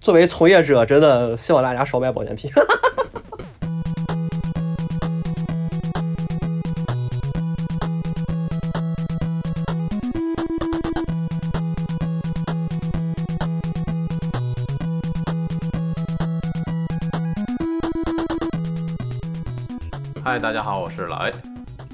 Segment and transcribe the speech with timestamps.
[0.00, 2.50] 作为从业者，真的希望大家少买保健品。
[20.24, 21.34] 嗨，大家好，我是老 A。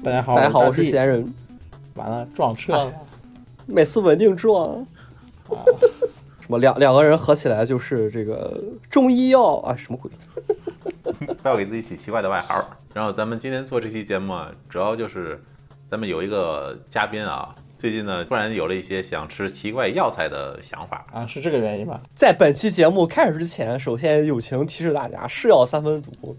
[0.01, 1.33] 大家好，大家好，我是闲人，
[1.95, 2.89] 完了撞车了，
[3.65, 4.87] 每次稳定撞。
[6.47, 8.57] 什么两两个人合起来就是这个
[8.89, 9.75] 中医药啊？
[9.75, 10.09] 什么鬼？
[11.41, 12.65] 不要给自己起奇怪的外号。
[12.93, 15.43] 然后咱们今天做这期节目啊，主要就是
[15.91, 21.05] 咱们有一个嘉宾啊，最近呢突然有了一些想吃奇怪药材的想法。
[21.11, 22.01] 啊，是这个原因吧？
[22.15, 26.33] 在本期节目开始之前，首先友情提示大家：是药三分毒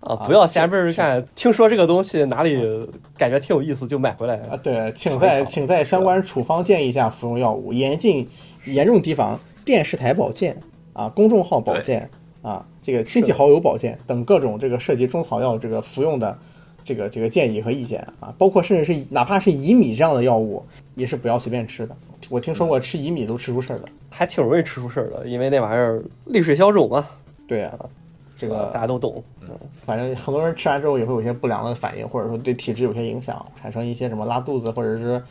[0.00, 1.22] 啊，不要闲着是干。
[1.34, 2.58] 听说这个东西哪里
[3.18, 4.36] 感觉挺有意思，就买回来。
[4.50, 8.26] 啊，对，请在请在相关处方建议下服用药物，严禁
[8.64, 9.38] 严重提防
[9.70, 10.60] 电视台保健
[10.94, 12.10] 啊、公众号保健
[12.42, 16.36] 啊、这个亲戚好友保健等各种这个涉及中草药这个服用的
[16.82, 20.60] 这个这个建议和意见啊，包括甚至是哪怕是乙米这样的药物，
[20.96, 21.96] 也是不要随便吃的。
[22.28, 23.84] 我听说过吃乙米都吃出事儿的。
[24.08, 27.06] 还挺容易吃出事儿的，因为那玩意儿利水消肿嘛，
[27.46, 27.78] 对啊，
[28.36, 29.22] 这呃个大家都懂。
[29.86, 35.22] 反正很多人吃完之后也会有些不良的反应，或者说对体质有些影响，产生一些什么拉肚子，或者是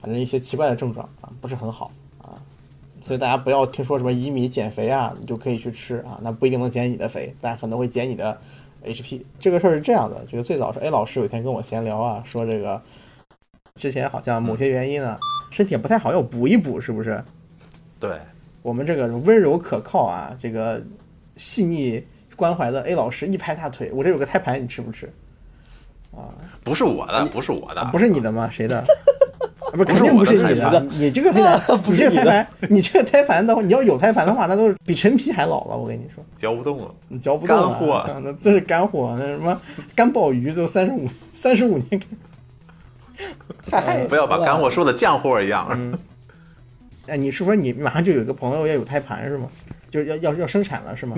[0.00, 2.03] 反正一些奇怪的症状啊，不是很好啊。
[3.04, 8.34] 所以大家不要听说什么乙米减肥啊，你就可以去吃啊，那不一定能减你的肥，但可能会减你的
[8.82, 9.20] HP。
[9.38, 12.80] 这个事儿是这样的，这个最早是 A 老师有一天跟我闲聊啊，说这个
[13.74, 15.18] 之前好像某些原因呢，
[15.50, 17.22] 身体也不太好，要补一补，是不是？
[18.00, 18.18] 对，
[18.62, 20.82] 我们这个温柔可靠啊，这个
[21.36, 22.02] 细腻
[22.36, 25.12] 关怀的 A 老师一拍大腿，我这有个胎盘，你吃不吃？
[26.12, 28.48] 啊不是我的，不是我的，不是你的吗？
[28.48, 28.82] 谁的？
[29.74, 30.80] 啊不是，肯定不是你的。
[30.98, 35.76] 你这个 胎盘，不你是胎盘，你这个胎盘的话，你要有胎盘的话，那都是比陈皮还老了。
[35.76, 36.94] 我跟你说，嚼不动了。
[37.08, 39.16] 你嚼不动了干货啊，那真是干货。
[39.18, 39.60] 那什么
[39.94, 42.00] 干鲍鱼都三十五三十五年，
[43.66, 45.68] 太不要把干货说的酱货一样。
[45.74, 45.92] 嗯
[47.06, 49.48] 哎，你是说你马上就有一个朋友要有胎盘是吗？
[49.90, 51.16] 就要要要生产了是吗？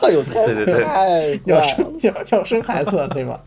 [0.00, 3.38] 要有胎对对对太要生要要生孩子了对吧？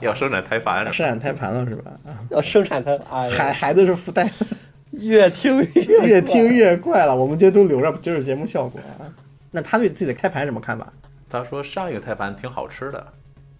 [0.00, 1.92] 要生产胎盘生产胎盘了是吧？
[2.06, 2.98] 啊，要生产胎，
[3.30, 4.28] 孩孩子是附带，
[4.92, 7.14] 越听越 越听越怪了。
[7.14, 9.06] 我们这都留着就是节目效果啊。
[9.50, 10.92] 那他对自己的开盘什么看法
[11.30, 13.06] 他说上一个胎盘挺好吃的，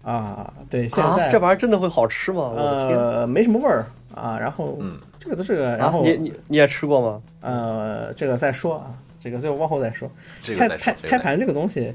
[0.01, 0.53] 啊？
[0.69, 2.49] 对，现啊，在、这玩意儿真的会好吃吗？
[2.49, 2.97] 我的天！
[2.97, 4.37] 呃没什么味儿啊。
[4.39, 7.21] 然后、嗯这个都是个，然啊后、你你你也吃过吗？
[7.41, 10.09] 呃这个再说啊，这个最后往后再说。
[10.43, 11.93] 这个胎胎胎盘这个东西，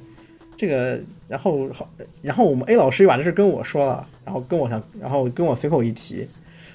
[0.61, 1.89] 这个然后好，
[2.21, 6.29] 然后我们 A 老师又把这事跟我说了，然后跟我想，然后跟我随口一提，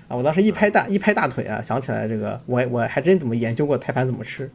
[0.08, 4.50] 啊，我当时一拍大一拍大腿啊，想起来这个我我还真怎么研究过胎盘怎么吃，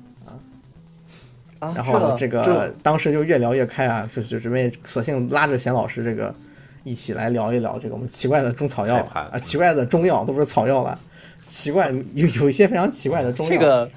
[1.61, 6.35] 啊，然后这个当时就越聊越开啊，就就准备索性拉着贤老师这个
[6.83, 10.99] 一起来聊一聊这个我们奇怪的中草药啊，奇怪的中药都不是草药了，
[11.45, 13.89] 奇怪有有一些非常奇怪的中药，这个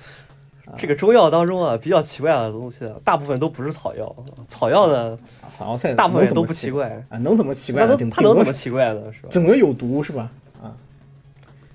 [0.78, 4.16] 这个中药当中啊，比较奇怪的东西，啊大部分都不是草药。
[4.48, 6.90] 草药呢，啊草药菜大部分都不奇怪。
[7.10, 9.02] 啊，能怎么奇怪它能它能怎么奇怪呢？
[9.12, 9.28] 是吧？
[9.30, 10.32] 整个有毒是吧？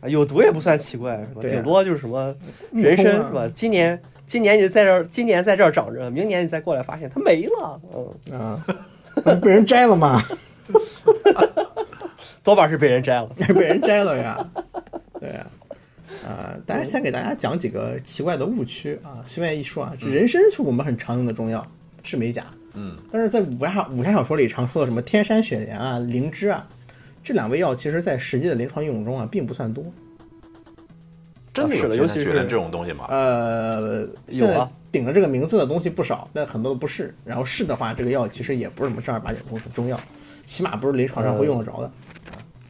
[0.00, 1.40] 啊有毒也不算奇怪，是吧？
[1.44, 2.34] 啊顶多就是什么
[2.72, 3.48] 人参啊是吧？
[3.54, 7.80] 今年今年你在这儿，今年在这儿长着，明年你再过来发现它没了。
[8.30, 8.64] 嗯，啊，
[9.42, 10.22] 被人摘了嘛，
[12.44, 13.28] 多半是被人摘了。
[13.54, 14.38] 被人摘了呀。
[15.20, 15.46] 对呀、
[16.26, 19.22] 啊，大家先给大家讲几个奇怪的误区啊。
[19.26, 21.66] 随便一说啊，人参是我们很常用的中药，
[22.02, 22.46] 是美甲。
[22.74, 26.66] 嗯，但是在武侠武侠小说里常说的什么天山雪莲啊、灵芝啊，
[27.22, 29.84] 这两味药其实在实际的临床应用中啊，并不算多。
[31.52, 33.06] 真的有是的尤其是这种东西吗？
[33.08, 37.12] 呃，有啊顶着这个名字的东西不少，但很多都不是。
[37.24, 39.98] 然后是的话，这个药其实也不是什么正儿八经的中药，
[40.44, 41.90] 起码不是临床上会用得着的。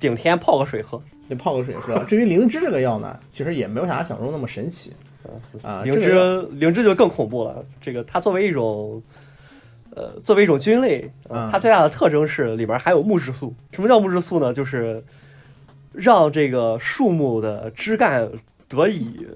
[0.01, 1.99] 顶天泡个水喝，就泡个水喝。
[2.05, 4.93] 至于灵芝这个药呢，其实也没有啥想中那么神奇
[5.63, 5.83] 啊。
[5.83, 7.65] 灵芝灵芝就更恐怖了。
[7.81, 9.03] 这个它作为一种，
[9.95, 11.11] 呃，作为一种菌类，
[11.51, 13.55] 它最大的特征是里边含有木质素。
[13.73, 14.53] 什么叫木质素呢？
[14.53, 15.03] 就是
[15.93, 18.29] 让这个树木的枝干
[18.69, 19.27] 得以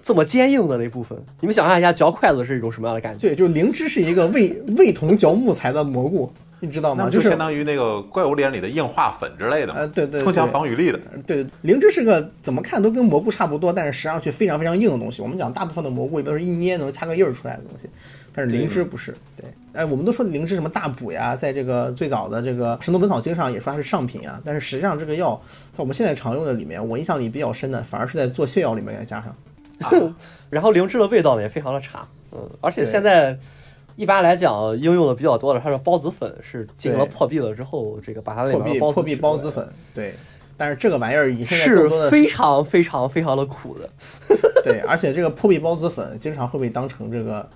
[0.00, 1.18] 这么坚硬的那部分。
[1.40, 3.28] 你们想象一下，嚼筷子是一种什么样的感觉？
[3.28, 7.04] 对，就灵芝是一个味味同嚼木材的蘑菇，你知道吗？
[7.04, 10.98] 就就是相当于那个怪物猎人里的硬化粉之类的嘛，呃，对对增强防御力的。
[11.26, 15.22] 对，灵芝是个怎么看都跟蘑菇差不多，但是实际上却非常非常硬的东西。
[15.22, 17.88] 我们讲大部分的蘑菇都是一捏能掐个印儿出来的东西，
[18.32, 19.14] 但是灵芝不是。
[19.36, 25.40] 对，哎，我们都说灵芝什么大补呀，在这个最早的这个《神农本草经》上也说它是上品啊，但是实际上这个药
[25.72, 29.34] 在我们现在常用的里面，我印象里比较深的，反而是在做泻药里面给它加上。
[30.50, 33.38] 然后灵芝的味道呢也非常的差，嗯，而且现在
[33.98, 40.14] 一般来讲应用的比较多的，它是孢子粉，是进行了破壁了之后，这个把它的孢壁破壁孢子粉，对。
[40.56, 43.90] 但是这个玩意儿以现在是非常非常非常的苦的。
[44.62, 47.48] 对，而且这个破壁孢子粉经常会被当成这个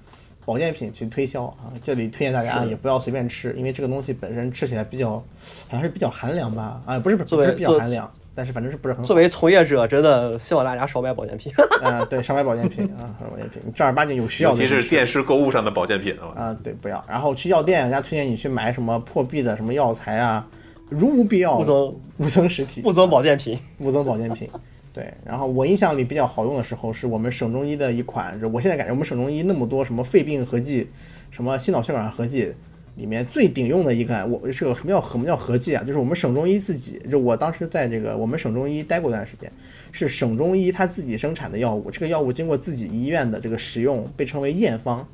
[0.45, 1.71] 保健品去推销啊。
[1.81, 5.23] 这里推荐大家是也不要随便吃，因为这个东西本身吃起来比较，好
[5.71, 6.83] 像是比较寒凉吧？
[6.87, 9.17] 啊，不是不是比较寒凉，但是反正是不是很好作。
[9.17, 11.53] 为从业者，真的希望大家少买保健品。
[11.83, 16.33] 啊，对，少买保健品啊，少买保健品，正儿八经有需要尤其是的电视购物上的保健品啊。
[16.37, 17.05] 啊，对，不要。
[17.09, 20.47] 然后去药店，人家推荐你去买什么破壁的什么药材啊，
[20.89, 24.49] 如无必要，不增无增实体，不增保健品，无增保健品。
[24.95, 30.87] 对，然后我印象里比较好用的时候，是我们省中医的一款，我现在感觉我们省中医那么多什么肺病合剂，
[31.31, 32.53] 什么心脑血管合剂，
[32.97, 35.83] 里面最顶用的一个，我是个什么叫什么叫合计啊？
[35.83, 39.51] 就是我们省中医自己，就我当时在这个我们省中医待过一段时间，
[39.93, 45.07] 是省中医它自己生产的药物，这个药物经过自己医院的这个使用，被称为验方。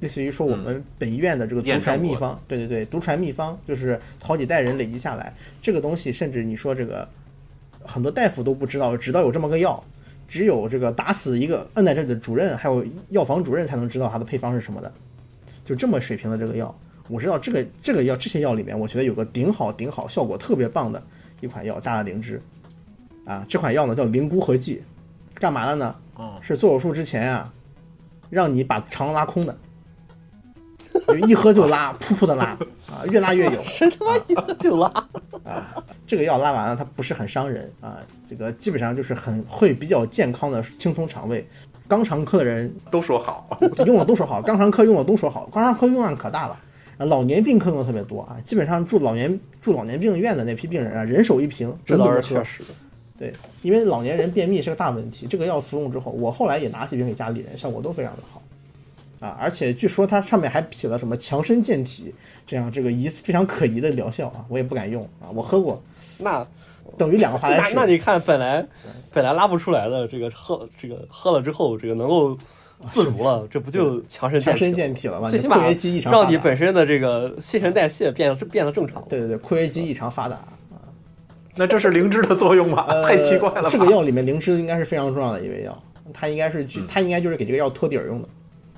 [0.00, 7.08] 类似于说我们本医院的这个独传秘方，对对对，独传秘方就是好几代人累积下来，这个东西甚至你说这个
[7.82, 9.82] 很多大夫都不知道，知道有这么个药，
[10.28, 14.92] 只有这个打死一个摁在这里的主任，还有药房主任才能知道它的配方是什么的，
[15.64, 16.72] 就这么水平的这个药，
[17.08, 21.02] 我知道这个这个药这些药里面，我觉得有个顶好顶好，效果特别棒的
[21.40, 22.40] 一款药，加了灵芝，
[23.24, 24.82] 啊，这款药呢叫灵菇合剂，
[25.34, 25.94] 干嘛的呢？
[26.14, 27.52] 哦，是做手术之前啊，
[28.28, 29.56] 让你把肠拉空的，
[31.06, 32.44] 就一喝就拉，噗噗的拉
[32.86, 33.60] 啊，越拉越有。
[33.64, 34.88] 谁他妈一喝就拉
[35.44, 35.82] 啊。
[36.06, 41.46] 这个药拉完了，它不是很伤人啊，这个基本上就是很会比较健康的清通肠胃。
[41.88, 43.48] 肛肠科的人都说好，
[43.86, 46.58] 用了都说好，肛肠科用了都说好，肛肠科用量可大了。
[46.98, 52.62] 啊，老年病科用的特别多啊，基本上住老年住老年病院的那批病人啊，人手一瓶，这倒是确实。
[53.16, 58.40] 对，因为老年人便秘是个大问题，这个药服用之后，我后来也拿几瓶给家里人，效果都非常的好，
[59.18, 62.14] 啊，而且据说它上面还写了什么强身健体，
[62.46, 65.82] 这样这个疑非常可疑的疗效啊，我也不敢用啊，我喝过，
[66.18, 66.46] 那
[66.96, 67.74] 等于两个华莱士。
[67.74, 68.64] 那那你看，本来
[69.12, 72.38] 本来拉不出来的，这个喝这个喝了之后，这个能够
[72.86, 75.14] 自如了，这不就强身强身健体了？
[75.18, 75.28] 健体了吧？
[75.28, 79.04] 最起码你括约肌异常让你本身的这个新陈代谢变得变得正常。
[79.08, 80.38] 对对对，括约肌异常发达。
[81.56, 82.84] 那这是灵芝的作用吗？
[82.88, 83.68] 呃，太奇怪了吧！
[83.68, 85.82] 这个药里面灵芝应该是非常重要的一味药，
[86.12, 88.28] 它应该是它应该就是给这个药托底儿用的。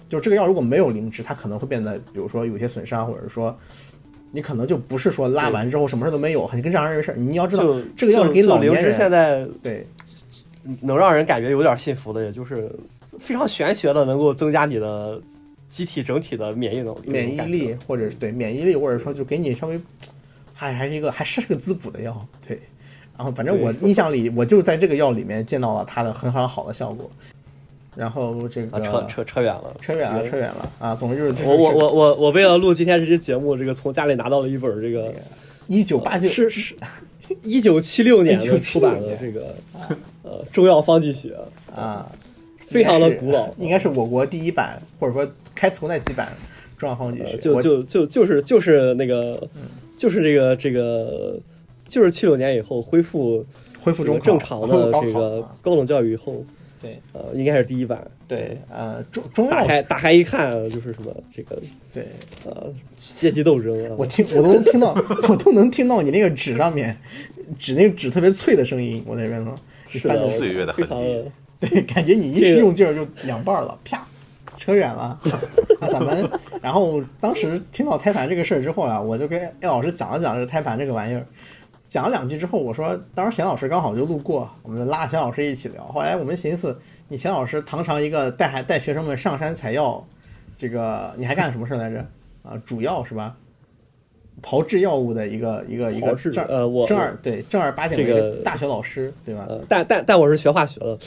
[0.09, 3.55] 就是这个药如果没有灵芝，它可能会变得，比如说有些损伤，或者说
[4.33, 7.17] 你可能就不是说拉完之后什么事都没有，很跟正常人事儿。
[7.17, 7.65] 你要知道，
[7.95, 8.93] 这个药是给就就灵芝老年人。
[8.93, 9.87] 现在对
[10.81, 12.75] 能让人感觉有点信服的，也就是
[13.19, 15.21] 非常玄学的，能够增加你的
[15.69, 19.81] 机体整体的免疫能力、免疫力，或者是对免疫力，或者说就给你稍微，
[20.55, 22.59] 还还是一个还是个滋补的药，对。
[23.17, 27.11] 然后反正我印象里，我就在这个药里面见到了它的很好好的效果。
[27.97, 30.95] 然后这个啊，扯扯扯远了，扯远了，扯远了啊！
[30.95, 35.13] 总之就是就是我我我我我为了录今天这期节目，这个从家里拿到了一本这个
[35.67, 36.75] 一九八九是是。
[37.45, 39.55] 一九七六年的1976出版的这个
[40.25, 41.37] 呃中药方剂学，
[41.77, 42.11] 啊，
[42.71, 46.29] 非常的古老， 应该是我国第一版或者说开头那几版
[46.79, 47.33] 中央方剂学。
[47.33, 49.47] 呃就就就就是就是那个
[49.97, 51.39] 就是这个这个
[51.89, 53.45] 就是七六年以后恢复
[53.83, 56.45] 恢复中正常的这个高等教育以后，
[56.81, 56.99] 对。
[57.13, 58.07] 呃，应该是第一版。
[58.29, 61.61] 对呃中中打开打开一看，就是什么这个
[61.93, 62.07] 对。
[62.45, 64.95] 呃阶级斗争啊，我听我都能听到，
[65.29, 66.97] 我都能听到你那个纸上面
[67.59, 69.53] 纸那个纸特别脆的声音，我那边呢，
[69.89, 70.83] 是翻的岁月的痕迹。
[70.83, 71.25] 非常的
[71.61, 74.03] 对， 感觉你一这个用劲儿就两半儿了，啪，
[74.57, 75.21] 扯远了。
[75.81, 76.29] 那咱们，
[76.61, 81.25] 然后当时听到胎盘这个事儿之后啊，我就跟艾老师讲了讲这胎盘这个玩意儿，
[81.89, 85.85] 讲了两句之后，我说当时贤老师刚好就路过，我们就拉贤老师一起聊。
[85.85, 90.05] 后来我们寻思，你贤老师堂堂一个带孩带学生们上山采药，
[90.57, 91.99] 这个你还干什么事儿来着？
[92.43, 93.37] 啊，主药是吧？
[94.43, 96.17] 炮制药物的一个一个一个
[96.49, 99.47] 呃我正儿对正儿八经的一个个大学老师对吧？
[99.49, 100.99] 呃，但但但我是学化学的，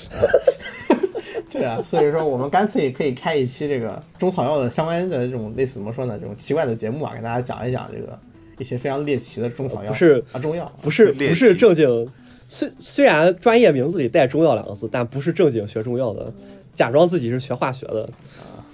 [1.49, 8.17] 对啊，所以说我们干脆可以开一期这个中草药的相关的这种类似怎么说呢，这种奇怪的节目啊，给大家讲一讲这个
[8.59, 12.09] 一些非常猎奇的中草药，不是啊中药，不是不是正经，
[12.47, 16.31] 虽虽然专业名字里带中药两个字，但不是正经学中药的，
[16.73, 18.09] 假装自己是学化学的，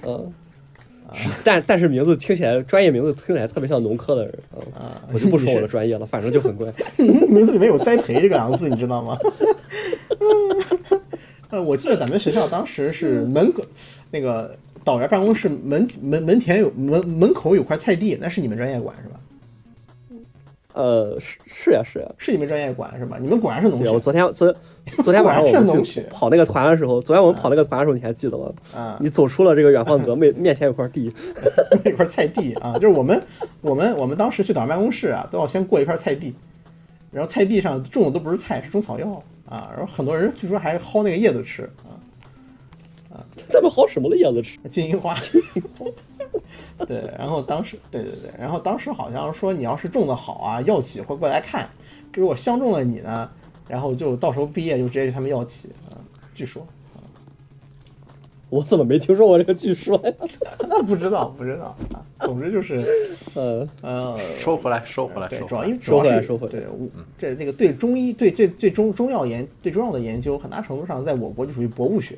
[0.05, 0.33] 嗯。
[1.43, 4.33] 但但是名字听起来，专业名字听起来特别像农科的人，
[5.11, 6.71] 我就不说我的专业了，反正就很怪。
[7.29, 9.17] 名字里面有栽培这个两个字，你知道吗？
[11.49, 13.63] 呃，我记得咱们学校当时是门口
[14.11, 19.19] 那个导员办公室门门门前有门门口有块菜地，那是你们专业管是吧？
[20.79, 23.17] 呃，是是呀是呀，是你们专业管是吧？
[23.19, 24.55] 你们果然是农对啊，我昨天昨
[25.03, 28.45] 昨天晚上我们去跑那个团的时候，昨天我们跑那个团的时候，你还记得吗？
[28.73, 31.13] 啊，你走出了这个远方阁面面前有块地，
[31.83, 33.21] 那块菜地啊，就是我们
[33.59, 36.33] 我们我们当时去打办公室啊，都要先过一片菜地，
[37.11, 41.98] 然后菜地上种的都不是菜，是中草药啊，然后很多人据说还薅那个叶子吃啊，
[43.49, 44.57] 咱们好什么了叶子吃？
[44.69, 45.15] 金银花。
[46.87, 51.69] 对，然后当时，对对对，然后当时好像说你要是种的好啊，药企会过来看，
[52.13, 53.29] 如果相中了你呢，
[53.67, 55.99] 然后就到时候毕业就直接去他们药企啊，
[56.33, 56.65] 据说，
[58.49, 60.13] 我怎么没听说过这个据说呀？
[60.69, 62.81] 那不知道不知道啊，总之就是，
[63.35, 72.17] 呃，呃，收回来，收回来，对，收回来主要因为主要是收回来对，我这那个对中医对这对中中药研对中药的研究，很大程度上在我国就属于博物学。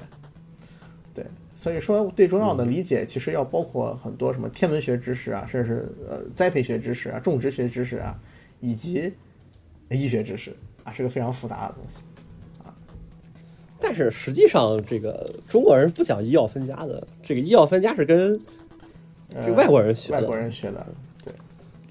[1.62, 8.20] 对，所以说对中药的理解，其实要包括很多什么天文学知识啊，甚至是呃栽培学知识啊、种植学知识啊，
[8.60, 9.13] 以及
[9.89, 12.01] 医学知识啊，是个非常复杂的东西。
[12.63, 12.74] 啊。
[13.80, 18.39] 但是实际上，这个中国人不讲医药分家的，这个医药分家是跟
[19.36, 20.22] 呃这个外国人学的。
[20.22, 20.86] 外国人学的，
[21.24, 21.34] 对，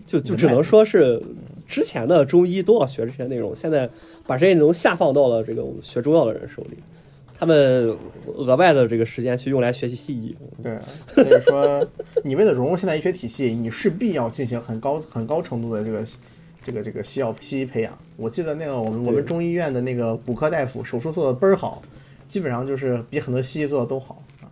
[0.07, 1.23] 就就只能说是
[1.67, 3.89] 之前的中医都要学这些内容，现在
[4.27, 6.79] 把这些内容下放到了这个我们学中药的人手里，
[7.40, 10.37] 他们额外的这个时间去用来学习西医。
[10.62, 10.78] 对，
[11.14, 11.88] 所以说
[12.23, 16.04] 你为了融入现代医学体系，你势必要进行很高很高程度的这个
[16.62, 17.99] 这个这个西药西医培养。
[18.18, 21.80] 我记得那个我们我们中医院的那个骨科大夫手术做的倍儿好，
[22.26, 24.44] 基本上就是比很多西医做的都好啊，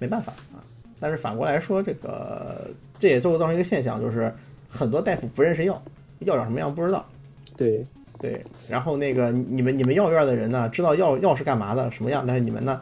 [0.00, 0.58] 没办法啊。
[0.98, 4.34] 但是反过来说，这个这也最后造成一个现象，就是
[4.68, 5.80] 很多大夫不认识药，
[6.18, 7.08] 药长什么样不知道。
[7.56, 7.86] 对，
[8.20, 12.80] 对，然后那个你你们你们药院的人呢，知道药药是干嘛的，什么样，但是你们呢，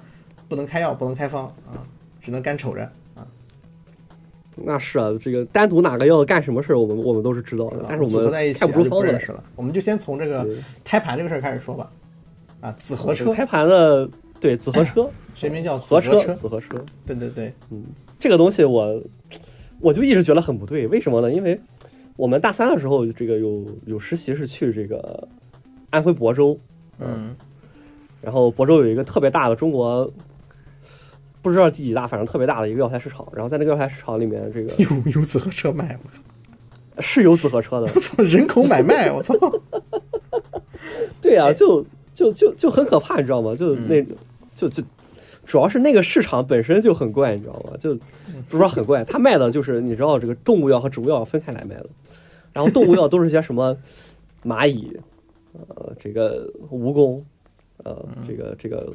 [0.49, 1.81] 不能开药，不能开方啊，
[2.21, 2.83] 只能干瞅着
[3.15, 3.27] 啊。
[4.57, 9.13] 那是啊，这个单独哪个药干什么事儿，我们我们都是知道的，但是我们在一起看啊就不出方子来。
[9.13, 9.45] 不认识了。
[9.55, 10.47] 我们就先从这个
[10.83, 11.91] 胎盘这个事儿开始说吧。
[12.61, 16.77] 啊，紫河车，胎盘的对紫河车， 学名叫 河车，紫河车
[17.07, 17.85] 对对对，嗯
[18.19, 19.01] 这个东西我
[19.79, 21.31] 我就一直觉得很不对，为什么呢？
[21.31, 21.61] 因为
[22.19, 25.29] 我们大三的时候，这个有有实习是去这个
[25.89, 26.59] 安徽亳州，
[26.99, 27.37] 嗯
[28.21, 30.13] 然后亳州有一个特别大的中国，
[31.41, 33.25] 不知道第几大，反正特别大的一个药材市场。
[33.33, 36.11] 然后在那个药材市场里面，这个 有有紫河车卖吗，
[36.99, 37.89] 是有紫河车的。
[37.95, 39.33] 我操，人口买卖，我操，
[41.23, 43.55] 对啊，就就就就很可怕，你知道吗？
[43.55, 44.05] 就那
[44.57, 44.83] 就就
[45.47, 47.77] 主要是那个市场本身就很怪，你知道吗？
[47.79, 47.95] 就
[48.49, 51.87] 不是说很怪，他卖的就是你知道这个动物药和植物药分开来卖的。
[52.59, 53.77] 然后动物药都是些什么
[54.45, 54.93] 蚂蚁，
[55.53, 57.23] 呃，这个蜈蚣，
[57.85, 58.93] 呃，这个这个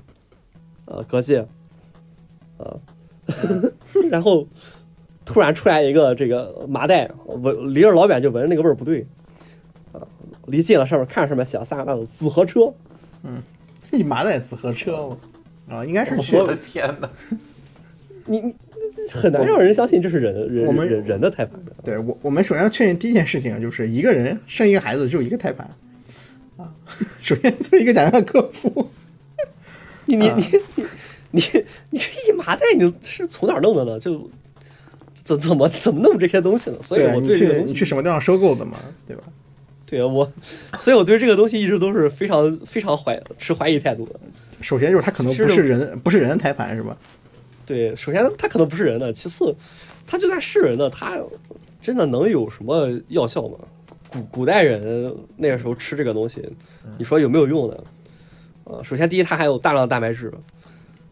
[0.83, 1.45] 呃蛤蚧，
[2.57, 2.77] 呃，
[4.11, 4.45] 然后
[5.23, 9.07] 突然出来一个这个麻袋，闻离着老远就闻着那个味儿不对，
[9.93, 10.05] 啊，
[10.47, 12.73] 离近了上面看上面写了三个大字“紫河车
[13.23, 13.41] 嗯
[13.93, 15.17] 一麻袋紫河车，吗
[15.69, 17.09] 啊，应该是去我我的天哪！”，
[18.27, 18.53] 你你
[19.11, 21.59] 很难让人相信这是人人我们人人的胎盘。
[21.83, 25.69] 对我，我们首先要确认第一件事情就是一个人生一个孩子只有一个胎盘
[26.57, 26.73] 啊。
[27.19, 28.89] 首先做一个简单的科普，
[30.05, 30.43] 你你你
[30.75, 30.83] 你
[31.31, 31.41] 你
[31.91, 33.99] 你这一麻袋你是从哪儿弄的呢？
[33.99, 34.29] 就
[35.23, 36.77] 怎怎么怎么弄这些东西呢？
[36.81, 39.23] 所以对啊，我你去你对这个东西去什么地方收购的嘛，对吧？
[39.85, 40.31] 对啊我，
[40.77, 44.19] 所以我对这个东西一直都是非常非常怀持怀疑态度的。
[44.59, 46.97] 首先就是它可能不是人，不是人的胎盘是吧？
[47.65, 49.55] 对，首先它可能不是人的，其次，
[50.05, 51.17] 它就算是人的，它
[51.81, 53.57] 真的能有什么药效吗？
[54.09, 56.47] 古古代人那个时候吃这个东西，
[56.97, 57.83] 你说有没有用呢？
[58.65, 60.31] 呃，首先第一，它还有大量的蛋白质，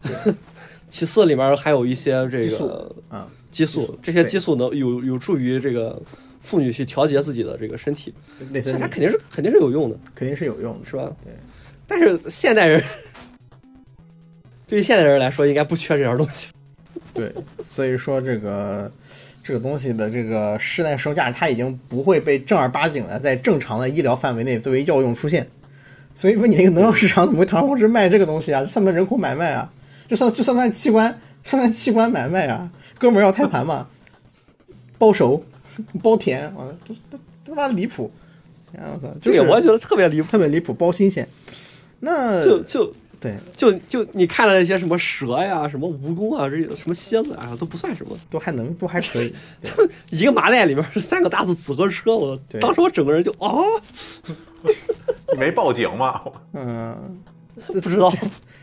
[0.88, 6.00] 其次里面还有一些这个啊，激素，这些激素能有有助于这个
[6.40, 8.14] 妇女去调节自己的这个身体，
[8.62, 9.96] 所以它肯定是肯定是有用的。
[10.14, 11.10] 肯定是有用的，是吧？
[11.24, 11.32] 对。
[11.86, 12.82] 但是现代人，
[14.72, 16.48] 对于现代人来说，应该不缺这样东西。
[17.12, 17.30] 对，
[17.62, 18.90] 所以说这个
[19.44, 25.46] 这个东西的这个室内使用价值，它已经不会被正儿八经的在正常的医疗范围内作为药用出现。
[26.14, 28.62] 所以说，你那个农药市场怎么会堂而皇之卖这个东西啊？
[28.62, 29.70] 这算不算人口买卖啊？
[30.08, 31.20] 这算这算不算器官？
[31.44, 32.70] 算不算器官买卖啊？
[32.98, 33.86] 哥们儿要胎盘嘛，
[34.96, 35.44] 包熟、
[36.02, 38.10] 包甜，啊，这这这他妈离谱！
[38.72, 40.30] 然后就是这个我觉得特别离谱。
[40.30, 41.28] 特别离谱，包新鲜。
[42.04, 48.18] 那就就对，就就你看了那些什么蛇呀、什么蜈蚣啊、这什么蝎子啊，都不算什么。
[48.28, 49.32] 都还能，都还可以。
[50.10, 53.62] 一个麻袋里面是三个大字“紫河车”，我对当时我整个人就啊，
[55.32, 56.20] 你没报警吗？
[56.52, 57.16] 嗯，
[57.68, 58.12] 不知道。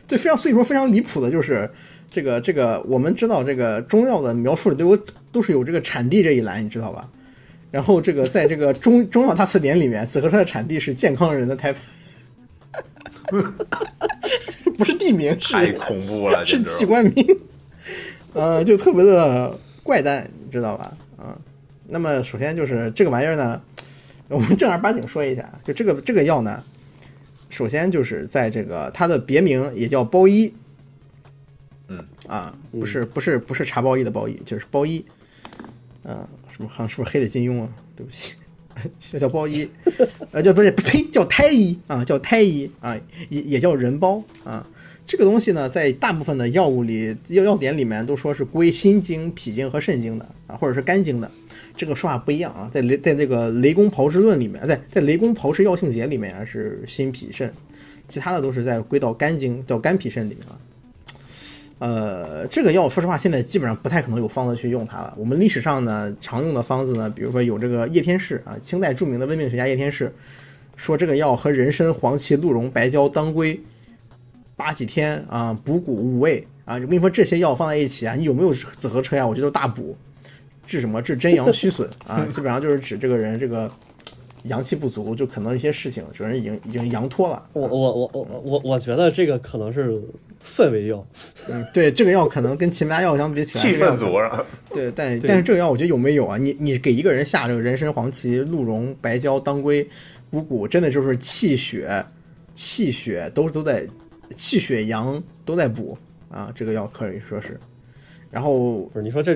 [0.06, 1.72] 对，非常所以说非常离谱的就是
[2.12, 7.08] 这个这个，我们知道这个中药的描述里都有都是有这个产地这一栏，你知道吧？
[7.72, 11.82] 然后这个在这个中中药大词典里面，紫河车的产地是健康人的胎盘，
[14.78, 17.40] 不是地名，是太恐怖了，是器官名，
[18.34, 20.98] 呃，就特别的怪诞，你知道吧？
[21.18, 21.38] 啊、
[21.88, 23.62] 那么首先就是这个玩意儿呢，
[24.30, 26.64] 我们正儿八经说一下，就这个这个药呢，
[27.50, 30.54] 首先就是在这个它的别名也叫包衣，
[31.88, 35.04] 嗯啊，不是不是不是茶包衣的包衣，就是包衣，
[36.04, 37.70] 啊，什么好像是不是黑的金庸啊？
[37.96, 38.34] 对不起。
[39.12, 39.68] 叫 叫包衣，
[40.32, 44.66] 呃，叫不是呸，叫胎衣啊，叫胎衣啊，也也叫人包啊。
[45.06, 51.32] 这个东西呢，在大部分的药物里药药典里面都说是归心经、脾经和肾经的啊，或者是肝经的，
[51.76, 52.70] 这个说法不一样啊。
[52.72, 57.52] 在雷在这个《雷公炮制论》里面，在在《雷公炮制药性节》里面啊是心脾肾，
[58.08, 60.60] 其他的都是在归到肝经叫肝脾肾里面了。
[61.80, 65.14] 呃，这个药说实话，现在基本上不太可能有方子去用它了。
[65.18, 70.14] 我们历史上呢，常用的方子呢，比如说有这个叶天士啊，清代著名的温病学家叶天士，
[70.76, 73.58] 说这个药和人参、黄芪、鹿茸、白胶、当归、
[74.58, 79.26] 八戟天啊、补骨、五味啊，我跟你说这些药放在一起啊，你有没有紫河车呀？
[79.26, 79.96] 我觉得大补，
[80.68, 81.02] 治什么？
[81.02, 83.72] 治真阳虚损 啊，基本上就是指这个人这个
[84.44, 87.42] 阳气不足，就可能一些事情，这个人已经已经阳脱了。
[87.54, 90.02] 我我我我我我觉得这个可能是
[90.44, 91.06] 氛围药，
[91.50, 94.44] 嗯，对，这个药可能跟其他药相比起来，气氛组啊，
[94.74, 96.38] 对，但对但是这个药我觉得有没有啊？
[96.38, 99.88] 你你给一个人下这个人参、黄芪、鹿茸、白胶、当归、
[100.30, 102.04] 补骨，真的就是气血、
[102.56, 103.86] 气血都都在
[104.36, 105.98] 气血阳都在补
[106.30, 107.60] 啊，这个药可以说是。
[108.32, 109.36] 然后不是你说这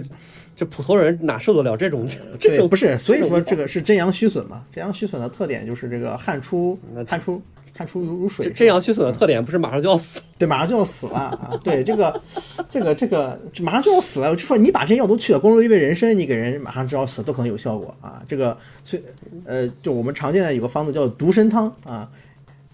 [0.55, 2.07] 这普通人哪受得了这种
[2.39, 4.63] 这对，种不是，所以说这个是真阳虚损嘛？
[4.72, 7.41] 真阳虚损的特点就是这个汗出那汗出
[7.75, 10.21] 汗出如如水这样虚损的特点不是马上就要死？
[10.37, 11.59] 对，马上就要死了啊！
[11.63, 12.21] 对，这个，
[12.69, 14.29] 这个，这个，马上就要死了。
[14.29, 18.21] 我就说你把这些药都去了，光说一味人参，你给人马上就要死都可能有效果啊。
[18.27, 19.03] 这个，所以，
[19.45, 22.07] 呃，就我们常见的有个方子叫独参汤啊，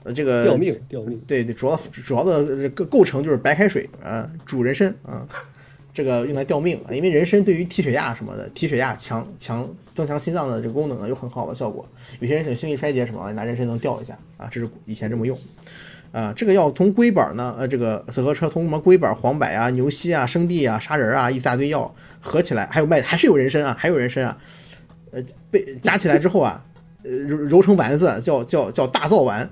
[0.03, 1.17] 呃，这个吊命吊命！
[1.25, 5.25] 对对，主要主要的这个构成就是白开水啊，煮人参啊，
[5.93, 11.88] 这个用来吊命啊，因为人参对于提血压什么的，提血压强强增强心脏的这个功能呢有很好的效果。
[12.19, 15.38] 有些人想心力衰竭什么，拿人参能吊一下啊，这是以前这么用。
[16.12, 24.36] 啊，这个药从龟板呢，呃，这个紫河车从什么龟板、黄柏啊、牛膝啊、生地啊、砂仁啊一大堆药合起来，还有卖，还是有人参啊，还有人参啊，
[25.12, 26.65] 呃，被加起来之后啊，
[27.04, 29.47] 呃，揉揉成丸子，叫叫叫大灶丸，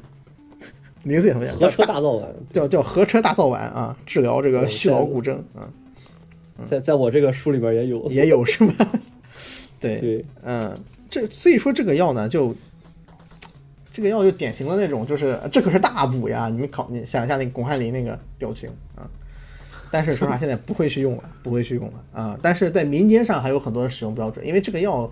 [1.03, 5.69] 名字也很像，合车大灶丸，叫叫合车大灶丸啊，治疗这个我虚劳骨症啊，
[6.65, 8.05] 在在我这个书里边也有。
[8.11, 8.91] 也有是吧？
[9.79, 10.75] 对，对，嗯，
[11.09, 12.55] 这所以说这个药呢，就
[13.91, 16.49] 这个药就典型的那种，就是这可是大补呀！
[16.49, 19.07] 你们考你想一下那个巩汉林那个表情啊。
[19.89, 22.39] 但是说实话， 现在不会去用了，不会去用了啊。
[22.41, 25.09] 但是在民间上还有很多的使用标准，因为这个药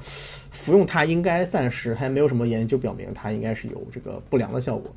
[0.52, 4.94] 服用它应该暂时还没有什么研究表明它应该是有这个不良的效果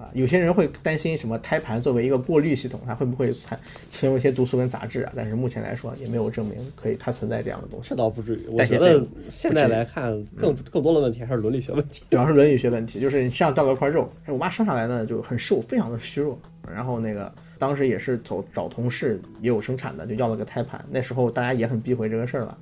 [0.00, 0.10] 啊。
[0.14, 3.60] 有些人会担心什么胎盘作为一个过滤系统，它会不会存
[3.90, 5.12] 存有一些毒素跟杂质啊？
[5.14, 7.96] 但是目前来说也没有证明可以它存在这样的东西这。
[7.96, 8.46] 倒不至于。
[8.50, 12.02] 我觉得现在来看，更更多的问题还是伦理学问题。
[12.10, 14.10] 主要是伦理学问题，就是你身上掉了块肉。
[14.26, 16.38] 我妈生下来呢就很瘦，非常的虚弱。
[16.72, 20.84] 然后那个当时也是走找同事也有生产的，就要了个胎盘。
[20.90, 22.56] 那时候大家也很避讳这个事儿了。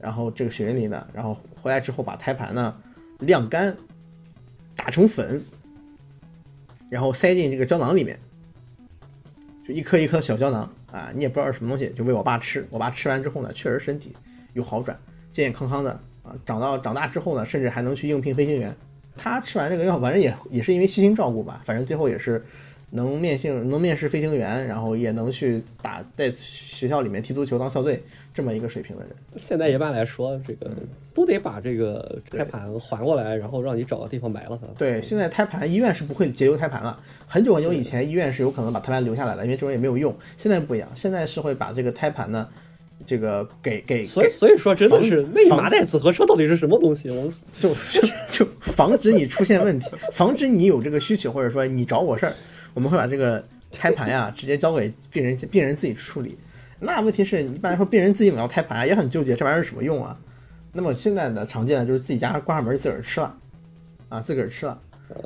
[0.00, 2.74] 然后这个血淋淋的，然后回来之后把胎盘呢
[3.20, 3.74] 晾干，
[4.76, 5.42] 打成粉，
[6.90, 8.18] 然后塞进这个胶囊里面，
[9.66, 12.66] 就一颗一颗小胶囊啊，你也不知道是什么东西，就喂我爸吃。
[12.70, 14.14] 我爸吃完之后呢，确实身体
[14.52, 14.96] 有好转，
[15.32, 15.90] 健健康康的
[16.22, 16.34] 啊。
[16.46, 18.74] 长到长大之后呢，甚至还能去应聘飞行员。
[19.16, 22.44] 他吃完这个药，反正也也是因为悉心照顾吧，反正最后也是
[22.90, 29.10] 能面性能面试飞行员，然后也能去打在学校里面踢足球当校队这么一个水平的人。
[29.36, 30.70] 现在一般来说，这个
[31.12, 34.66] 都得把这个胎盘还过来，然后让你找个地方埋了它。
[34.78, 36.98] 对，现在胎盘医院是不会截留胎盘了。
[37.26, 40.14] 很久很久以前，医院是有可能把胎盘留下来的，因为这种也没有用。
[40.36, 42.48] 现在不一样，现在是会把这个胎盘呢，
[43.06, 47.10] 这个给给给所以所以说真的是防那防麻袋紫河车到底是什么东西？
[47.10, 52.32] 我们就 就就防止你出现问题，防止你有这个需求，或者说你找我事儿，
[52.74, 56.36] 我们会把这个胎盘呀 直接交给病人，病人自己处理。
[56.80, 60.14] 那问题是，一般来说，病人自己买到胎盘啊，也很纠结，这玩意儿是什么用啊？
[60.72, 63.34] 那么现在的常见的就是自己家关上门自个儿吃了，
[64.10, 64.78] 啊，自个儿吃了。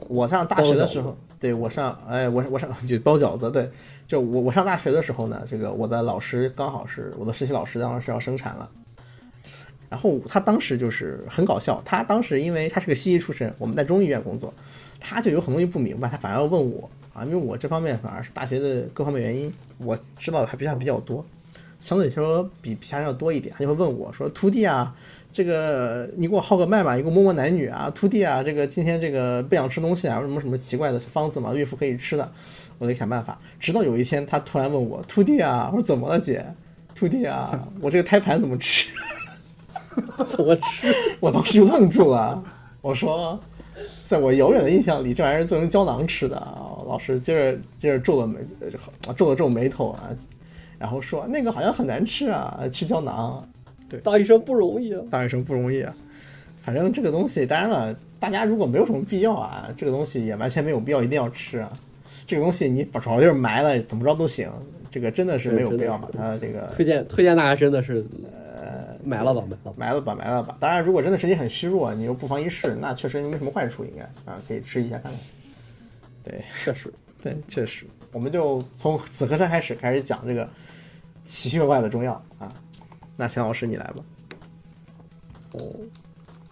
[0.08, 3.70] 我上大学的时候，对我上，哎，我我上就包饺子，对，
[4.06, 8.70] 就我我上大学的时候呢，这个我的老师刚好是我的实习老师，当时要生产了。
[9.88, 14.52] 然后他当时就是很搞笑，他当时因为他是个西医出身，我们在中医院工作，
[15.00, 21.24] 他就有很多东西不明白，他反而要问我啊，因为我这方面反而是大学的各方面原因，我知道的还比较比较多。
[21.80, 24.94] 相对来说比其他人要多一点，他就会问我说：“徒弟啊，
[25.32, 31.54] 这个你给我号个脉吧，你给我摸摸男女啊，徒弟啊，这个今天这个不想吃东西啊，有什么什么奇怪的方子嘛？
[31.54, 32.30] 孕妇可以吃的，
[32.78, 36.44] 我得想办法。”直到有一天，他突然问我：“徒弟啊，我说怎么了姐？
[36.94, 38.88] 徒弟啊，我这个胎盘怎么吃？”
[40.26, 40.92] 怎么吃？
[41.18, 42.42] 我当时就愣住了，
[42.80, 43.38] 我说，
[44.04, 46.64] 在我遥远的印象里，这玩意儿做成胶囊吃的啊。
[46.86, 48.38] 老师接着接着皱了眉，
[49.06, 50.08] 呃皱了皱眉头啊，
[50.78, 53.46] 然后说那个好像很难吃啊，吃胶囊。
[53.88, 55.00] 对，大学生不容易啊。
[55.10, 55.94] 大学生不容易啊，
[56.60, 61.72] 反正这个东西，当然了，大家如果没有什么必要啊，这个东西也完全没有必要一定要吃啊。
[62.26, 64.50] 这个东西你把找地儿埋了，怎么着都行。
[64.90, 68.04] 这个真的是没有必要把它这个推荐推荐大家真的是，
[68.98, 69.72] 呃，买了吧，买了吧。
[69.76, 70.56] 埋了吧，埋了吧。
[70.60, 75.20] 当然，如果真的身体很虚弱，你又不妨一试，那确实没什么坏处，应该啊，可以吃一下看看。
[76.22, 77.86] 对，确实，对，确实。
[78.12, 80.48] 我们就从紫河山开始开始讲这个
[81.24, 82.52] 奇奇怪的中药啊。
[83.16, 84.04] 那邢老师你来吧。
[85.52, 85.60] 哦，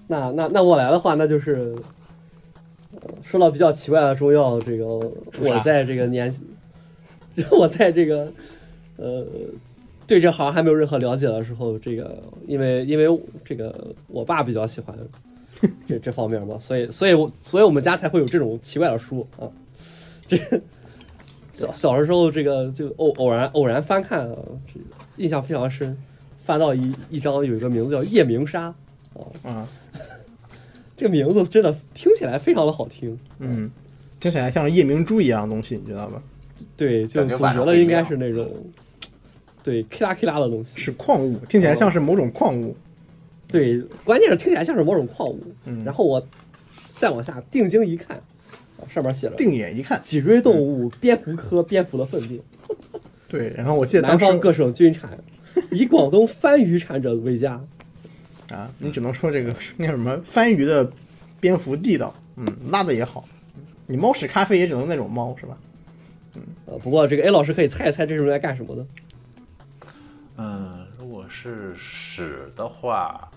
[0.06, 1.76] 那那那我来的话，那就是，
[2.92, 6.46] 呃说到比较奇怪的中药，这个我在这个年纪，
[7.52, 8.32] 我在这个
[8.96, 9.26] 呃
[10.06, 14.96] 对这行还没有任何了解的时候，这个因为因为这个我爸比较喜欢
[15.86, 19.48] 这这方面嘛，所以所以我所以我们家才会有这种奇怪的书啊。
[20.28, 20.36] 这
[21.52, 25.96] 小小的时候，这个就偶偶然偶然翻看啊，这个印象非常深。
[26.38, 28.72] 翻到一一张有一个名字叫夜明砂，
[29.42, 29.66] 啊，
[30.96, 33.18] 这个名字真的听起来非常的好听。
[33.40, 33.68] 嗯，
[34.20, 36.22] 听起来像是夜明珠一样的东西，你知道吗？
[36.76, 38.48] 对，就总觉得应该是那种
[39.66, 40.78] 对 K 啦 K 啦的东西。
[40.78, 42.76] 是矿物，听起来像是某种矿物。
[43.48, 45.42] 对，关键是听起来像是某种矿物。
[45.64, 46.24] 嗯然后我
[46.96, 48.16] 再往下定睛一看，
[48.78, 52.40] 啊，上面写了定眼一看，脊椎动物蝙蝠科蝙蝠的粪便，
[53.26, 53.52] 对。
[53.56, 55.18] 然后我记得当时南方各省均产，
[55.72, 57.60] 以广东番禺产者为佳。
[58.50, 60.88] 啊，你只能说这个那什么番禺的
[61.40, 63.28] 蝙蝠地道，嗯，拉的也好。
[63.88, 65.58] 你猫屎咖啡也只能那种猫是吧？
[66.36, 68.86] 嗯呃，不过这个 A 老师可以猜一猜这是用来干什么的？
[70.36, 73.30] 嗯，如果是屎的话，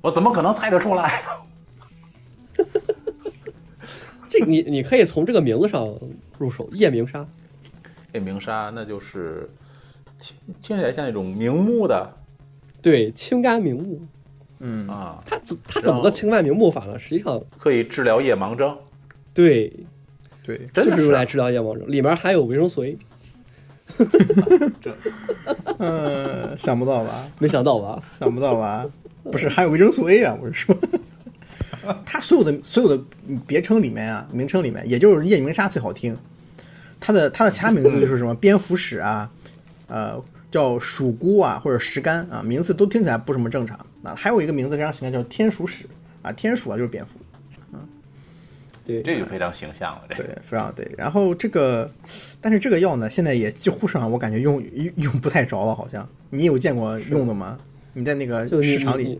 [0.00, 1.22] 我怎么可能猜得出来？
[4.28, 5.86] 这个你你可以从这个名字上
[6.38, 7.26] 入手，夜明砂。
[8.12, 9.50] 这鸣沙那就是
[10.18, 12.10] 听听起来像一种明目的
[12.80, 14.00] 对，清肝明目。
[14.60, 16.98] 嗯，啊，它怎它怎么个清肝明目法呢？
[16.98, 18.76] 实际上，可以治疗夜盲症，
[19.34, 19.72] 对，
[20.44, 22.96] 对，真的就是用来治疗夜盲症，里面含有维生素 A，
[25.78, 27.28] 嗯，想不到吧？
[27.38, 28.02] 没想到吧？
[28.18, 28.86] 想不到吧？
[29.24, 30.36] 不是，还有维生素 A 啊！
[30.40, 30.76] 我是说，
[32.04, 33.02] 它所有的所有的
[33.46, 36.16] 别称里面啊，名称里面，也就是夜明沙最好听。
[36.98, 39.30] 它的它的其他名字就是什么蝙蝠屎啊，
[39.88, 44.14] 呃，叫鼠菇啊，或者石干啊，名字都听起来不是什么正常啊。
[44.16, 45.86] 还有一个名字非常形象，叫天鼠屎
[46.22, 47.18] 啊，天鼠啊就是蝙蝠。
[48.84, 50.02] 对，这就非常形象了。
[50.08, 50.90] 这对，非常对。
[50.96, 51.90] 然后这个，
[52.40, 56.08] 但是这个药呢，现在也几乎上我感觉用用用不太着了，好像。
[56.30, 57.58] 你有见过用的吗？
[57.92, 59.18] 你在那个市场里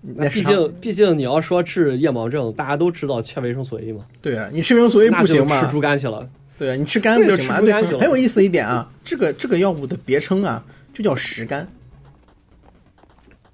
[0.00, 5.70] 那毕竟毕竟你要说治夜盲症，大家都知道缺维生素 A 嘛，对啊，你吃维生素 A 不行吗吃？
[5.70, 6.28] 猪肝去了。
[6.58, 7.60] 对啊，你吃肝不行吗？
[7.60, 11.66] 对，对吃肝去了很有意思一点啊，这个这个药物的别称啊，就叫石肝，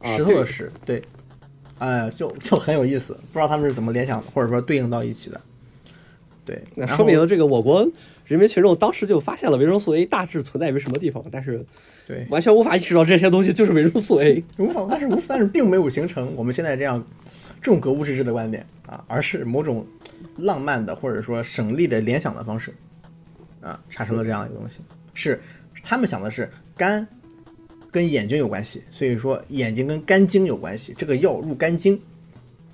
[0.00, 1.02] 啊石头的石，对，
[1.78, 5.40] 哎，就就很有意思，不知道他们是怎么联想的，或者说对应到一起的。
[6.44, 7.86] 对，那说明这个我国
[8.24, 11.64] 人民群众当时就发现了维生素 A 大致存在于什么地方，但是
[12.06, 14.42] 对完全无法意识到这些东西就是维生素 A。
[14.58, 17.04] 无法，但是无但是并没有形成我们现在这样
[17.60, 19.86] 这种格物致知的观点啊，而是某种
[20.38, 22.72] 浪漫的或者说省力的联想的方式
[23.60, 24.78] 啊，产生了这样一个东西。
[25.12, 25.38] 是
[25.82, 27.06] 他们想的是肝
[27.90, 32.00] 跟眼睛有关系，所以说眼睛跟肝经有关系，这个药入肝经，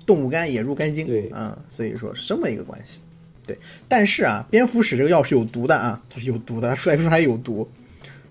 [0.05, 1.29] 动物肝也入肝经，对。
[1.29, 2.99] 啊，所以说是这么一个关系。
[3.47, 7.69] 对，但是啊，蝙蝠屎这个药是有毒的啊，它是有毒的，它出来说还有毒，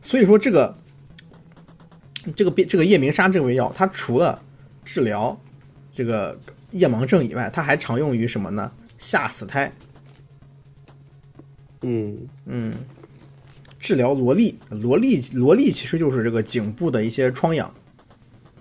[0.03, 0.77] 所以说这个
[2.35, 4.43] 这个变这个夜明砂这味药，它除了
[4.85, 5.41] 治疗
[5.95, 6.37] 这个
[6.73, 8.73] 夜盲症以外，它还常用于什么呢？
[8.99, 9.73] 下死胎，
[11.83, 12.17] 嗯，
[12.47, 12.73] 嗯，
[13.85, 17.71] 治疗萝莉，萝莉萝莉其实就是这个颈部的一些疮疡，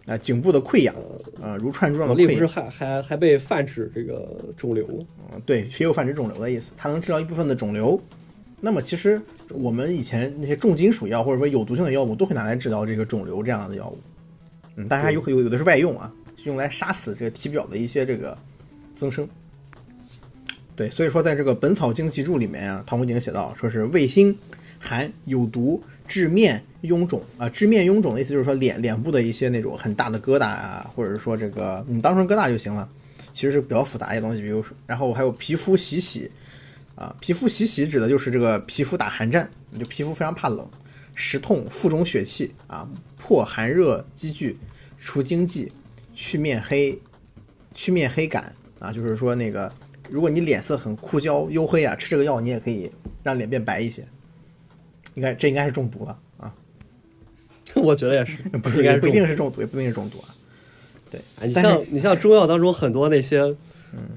[0.05, 0.93] 啊、颈部的溃疡，
[1.41, 4.85] 啊，如串状的溃疡，我力不是还还还被泛指这个肿瘤，
[5.31, 7.97] 嗯对，血有泛指肿瘤的意思，它能治疗一部分的肿瘤。
[8.59, 13.97] 那么其实我们以前那些重金属药或者说有毒性的药物都会拿来治疗这个肿瘤这样的药物，
[14.75, 18.37] 嗯，但是还有有有的是外用啊，用来杀死这个体表的一些这个
[18.93, 19.25] 增生。
[20.75, 24.35] 对，所以说在这个《本草经集注》里面啊，唐弘景写到，说是味辛
[24.83, 27.47] 寒有毒，致面臃肿啊。
[27.47, 32.87] 致面臃肿的意思就是说脸脸部的一些那种很大的疙瘩啊，或者说这个你当成疙瘩就行了。
[33.31, 36.29] 其实是比较复杂一些东西，比如说，然后还有皮肤洗洗
[36.93, 40.69] 啊，皮肤洗洗指的就是这个皮肤打寒战，就皮肤非常怕冷，
[41.15, 44.55] 食痛，腹中血气啊，破寒热积聚，
[44.99, 45.71] 除经济，
[46.13, 46.95] 去面黑，
[47.73, 49.73] 去面黑感啊，就是说那个，
[50.11, 52.91] 如果你脸色很枯焦黝黑啊，吃这个药你也可以
[53.23, 54.05] 让脸变白一些。
[55.15, 56.53] 应该这应该是中毒了啊，
[57.75, 60.29] 我觉得也是， 不是应该也不一定是中毒，也不一定是中毒啊。
[61.39, 63.41] 哎你像你像中药当中很多那些，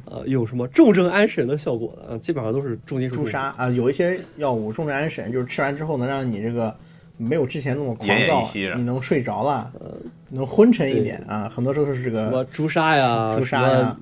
[0.07, 6.75] 呃，有什么重症安神的效果的，啊基本上都是重金属朱砂啊，有一些药物重症安神，就是吃完之后能让你这个
[7.19, 9.71] 没有之前那么狂躁你能睡着了，
[10.31, 11.47] 能昏沉一点啊。
[11.49, 13.77] 很多时候是这个什么朱砂呀、朱砂呀。
[13.77, 13.97] 什么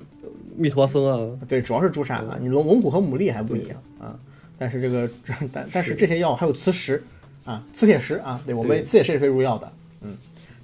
[0.57, 2.37] 密托僧啊，对，主要是朱砂啊。
[2.39, 4.17] 你龙龙骨和牡蛎还不一样啊，
[4.57, 5.09] 但是这个
[5.51, 7.03] 但但是这些药还有磁石
[7.43, 10.17] 啊，磁铁石啊，对我们磁铁石也可以入药的，嗯。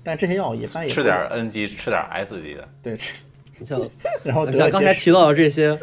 [0.03, 3.23] 但这些药一般也吃点 N 级，吃点 S 级的，对吃，
[3.59, 3.79] 你像
[4.25, 5.77] 然后像刚才提到的这些，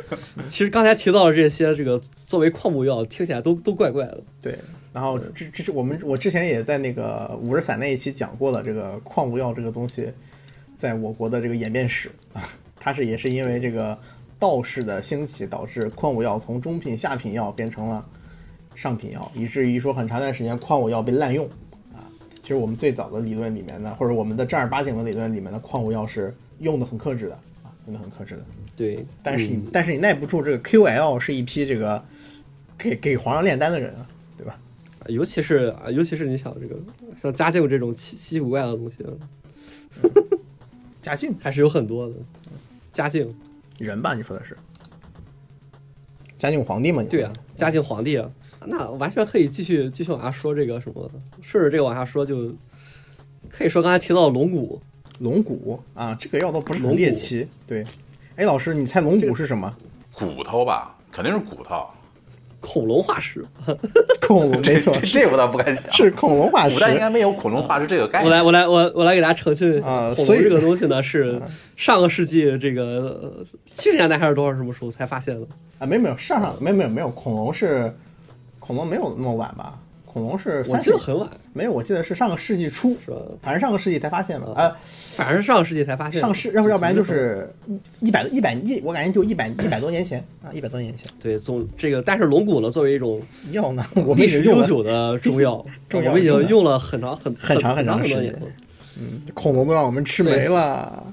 [0.48, 4.20] 其实刚才提到的这些，这个作为矿物药，听起来都都怪怪的。
[4.42, 4.58] 对，
[4.92, 10.12] 然后这这是我们我之前也在那个五十散那一期讲过了，这个矿物药这个东西，
[10.76, 12.42] 在我国的这个演变史啊，
[12.80, 13.96] 它是也是因为这个
[14.38, 18.04] 道士的兴起，导致矿物药从中品下品药变成了
[18.74, 21.46] 上品药，以至于说很长一段时间矿物药被滥用
[21.92, 22.06] 啊。
[22.42, 28.44] 其实我们最早的理论里面呢，或者我们的正儿八经的理论里面的矿物药是用的很克制的啊，用的很克制的。
[28.76, 32.02] 对，但是你、嗯但是你耐不住这个 QL 是一批这个
[32.78, 34.58] 给给皇上炼丹的人啊，对吧？
[35.06, 36.76] 尤其是啊，尤其是你想这个
[37.16, 38.98] 像嘉靖这种奇奇奇古怪的东西，
[41.02, 42.14] 嘉靖还是有很多的。
[42.92, 43.34] 嘉靖，
[43.78, 44.14] 人吧？
[44.14, 44.56] 你说的是
[46.38, 47.02] 嘉靖皇帝吗？
[47.02, 48.30] 你对啊，嘉靖皇帝啊，
[48.66, 51.10] 那完全可以继续继续往下说这个什么，
[51.42, 52.52] 顺着这个往下说就，
[53.48, 54.80] 可以说刚才提到龙骨，
[55.20, 57.46] 龙骨啊，这个药倒不是龙骨很猎奇。
[57.66, 57.84] 对，
[58.36, 59.74] 哎，老师，你猜龙骨是什么？
[60.12, 61.86] 骨头吧，肯定是骨头。
[62.60, 63.44] 恐龙化石。
[64.20, 65.92] 恐龙，没错，这这我倒不敢想。
[65.92, 66.80] 是恐龙化石古。
[66.80, 68.24] 代应该没有恐龙化石这个概念。
[68.24, 71.40] 我来，我来，我我来给大家澄清一下，恐啊所以龙这个东西呢是
[71.76, 75.46] 上个世纪这个七十年代还是多少什么时候才发现的？
[75.78, 77.94] 啊，没有没有，上上没有没有没有，恐龙是
[78.58, 79.78] 恐龙没有那么晚吧？
[80.10, 83.18] 恐龙是我记得很晚，没有，我记得是上个世纪初，是吧？
[83.42, 84.52] 反正上个世纪才发现吧？
[84.56, 84.76] 啊啊，
[85.14, 86.20] 反正是上个世纪才发现的。
[86.20, 87.52] 上世要不要不然就是
[88.00, 93.20] 一百一百一，我感觉就一百一百多年前啊，一百多年前对，总这个，但是龙骨呢，作为一种
[93.52, 98.40] 药呢，我们历史已经用了悠久的中药，中药我们已经用了很长很很长很很长时间了。
[99.34, 101.04] 恐龙都让我们吃没了。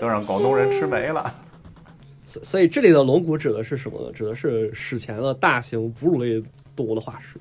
[0.00, 1.32] 都让广东人吃没了。
[2.26, 4.12] 所所以这里的龙骨指的是什么呢？
[4.12, 6.42] 指的是史前的大型哺乳类
[6.76, 7.38] 动物的化石，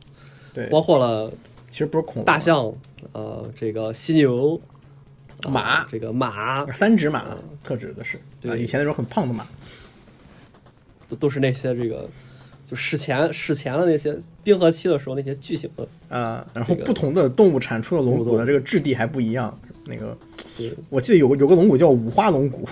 [0.54, 1.32] 对，包括了
[1.70, 2.74] 其实不是恐龙，大象，
[3.14, 4.60] 呃，这个犀牛、
[5.44, 8.52] 啊马这个马，三指马特指的是，对。
[8.52, 9.48] 啊，以前那种很胖的马。
[11.10, 12.10] 都都是那些这个
[12.66, 19.60] 就史前史前的那些冰河期的时候那些巨型的，啊，然后不同的动物产出的龙骨的这个质地还不一样。
[19.84, 20.18] 那个
[20.90, 22.66] 我记得有个有个龙骨叫五花龙骨，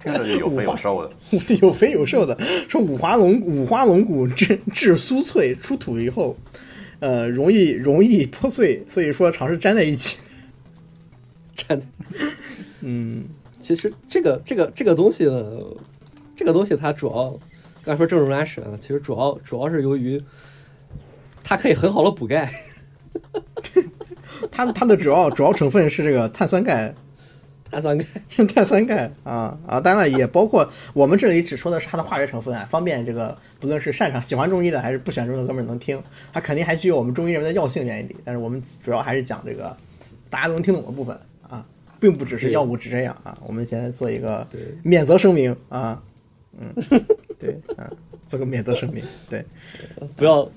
[0.00, 1.10] 听着就有肥有瘦的。
[1.60, 2.38] 有肥有瘦的。
[2.68, 6.36] 说五花龙五花龙骨质质酥脆，出土以后，
[7.00, 10.18] 呃，容易容易破碎，所以说尝试粘在一起。
[11.56, 11.86] 粘在。
[12.80, 13.24] 嗯，
[13.58, 15.44] 其实这个这个这个东西呢，
[16.36, 17.36] 这个东西它主要
[17.84, 20.20] 刚才说正中安神啊，其实主要主要是由于
[21.42, 22.52] 它可以很好的补钙。
[24.52, 26.94] 它它的主要主要成分是这个碳酸钙。
[27.70, 28.04] 碳酸钙，
[28.46, 36.02] 碳酸钙啊啊，当然了，也包括我们这里只说的是它的化学成分啊，方便这个不论是擅长喜欢中医的还是不喜欢中医的哥们儿能听，
[36.32, 39.76] 它肯定还具有我们中医认为的药性原理，但是我们主要还是讲这个
[40.30, 41.64] 大家都能听懂的部分啊，
[42.00, 43.36] 并不只是药物只这样啊。
[43.46, 44.46] 我们先做一个
[44.82, 46.02] 免责声明啊，
[46.58, 46.72] 嗯，
[47.38, 47.90] 对啊，
[48.26, 49.44] 做个免责声明，对，
[50.16, 50.48] 不要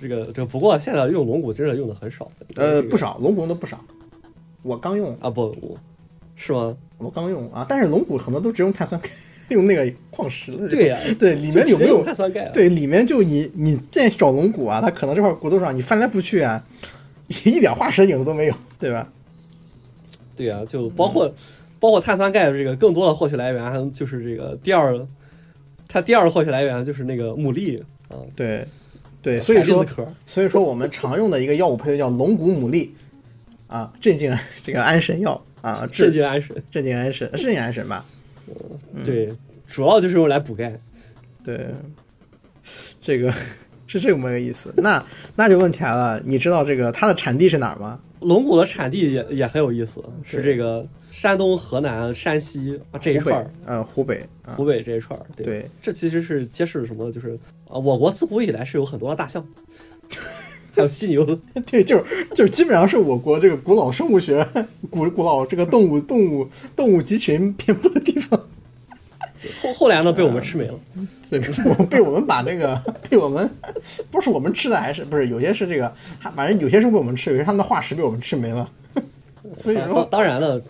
[0.00, 0.46] 这个这个。
[0.46, 3.84] 不过现在用龙骨真的用的很少，呃，不少龙骨用的不少，
[4.62, 5.78] 我刚用啊不，我
[6.42, 6.74] 是吗？
[6.96, 9.10] 我刚用啊，但是龙骨很多都只用碳酸钙，
[9.48, 12.50] 用那个矿石的，对呀对，里面有没有碳酸钙啊？
[12.50, 16.64] 对，里面就你你现在找龙骨啊，它可能这块骨头上你翻来覆去啊，
[17.44, 19.06] 一点化石影子都没有，对吧？
[20.34, 21.30] 对呀、就包括、
[21.78, 24.98] 包括碳酸钙的这个更多的获取来源，还就是这个第二，
[25.86, 28.66] 它第二个获取来源就是那个牡蛎啊，对，
[29.20, 29.84] 对，所以说
[30.26, 32.88] 所以说我们常用的一个药物配对叫龙骨牡蛎
[33.66, 38.04] 啊，镇静这个安神药啊，镇镇静安神，镇静安神，镇静安神吧？
[39.04, 39.32] 对，
[39.66, 40.78] 主要就是用来补钙。
[41.44, 41.68] 对，
[43.00, 43.32] 这个
[43.86, 44.72] 是这么个意思。
[44.76, 45.02] 那
[45.36, 48.00] 那就问题来了，你知道这个它的产地是哪儿吗？
[48.20, 55.24] 龙骨的产地也也很有意思，是这个山东、河南、山西啊这一串儿，，呃，湖北啊，湖北这一串儿。
[55.34, 57.10] 对，对，这其实是揭示了什么？
[57.10, 59.42] 就是啊，我国自古以来是有很多的大象，
[60.74, 61.24] 还有犀牛。
[61.66, 64.46] 对，就是就是基本上是我国这个古老生物学、
[64.90, 68.40] 古古老这个动物动物动物集群遍布的地方。
[69.62, 70.74] 后后来呢，被我们吃没了。
[71.30, 72.76] 对，我被我们把这个
[73.08, 73.48] 被我们
[74.10, 78.70] 不是我们吃的，还是不是有些是这个，还反正有些是被我们吃，有些他们的化石被我们吃没了。
[79.56, 80.60] 所以说，当然了，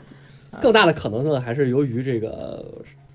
[0.61, 2.65] 更大的可能呢，还是由于这个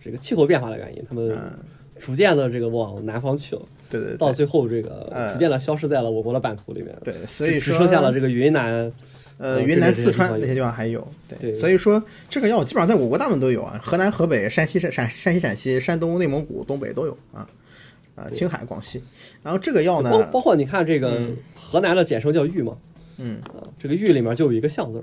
[0.03, 1.57] 这个气候变化的原因，他们嗯，
[1.99, 6.95] 逐渐的这个往南方去了，对对对到最后这个嗯逐渐的消失在了我国的版图里面。
[7.03, 8.91] 对，所以只说剩下了这个云南。
[9.37, 17.45] 呃，呃云南、四川那些地方还有，对，所以说这个药基本上在我国大部分都有啊，河南、河北、山西、陕陕山西、陕西、山东、内蒙古、东北都有啊，
[18.15, 19.03] 啊，青海、广西。
[19.43, 22.77] 然后这个药呢，包包括你看这个嗯河南的简称叫豫嘛，
[23.17, 24.99] 嗯，啊，这个豫里面就有一个象字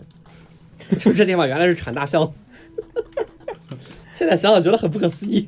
[0.88, 2.32] 儿，就这地方原来是产大象。
[4.14, 5.46] 现在想想觉得很不可思议。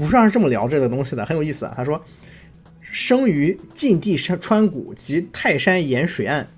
[0.00, 1.74] 古书上是这么聊这个东西的，很有意思啊。
[1.76, 2.02] 他说，
[2.80, 6.48] 生于晋地山川谷及泰山沿水岸，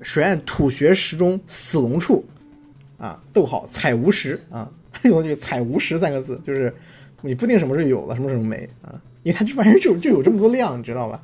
[0.00, 2.24] 水岸土穴石中死龙处，
[2.96, 4.72] 啊，逗号采无石啊，
[5.04, 6.74] 用这个采无石三个字，就是
[7.20, 11.22] 你不定什么时候有了，什么时候没啊，因为它就反正就就有这么多量，你知道吧？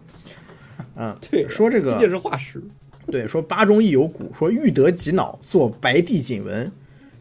[0.96, 2.62] 嗯， 对，说这个毕竟是化石。
[3.06, 6.70] 对，说巴中亦有骨，说欲得己脑，作白帝锦纹，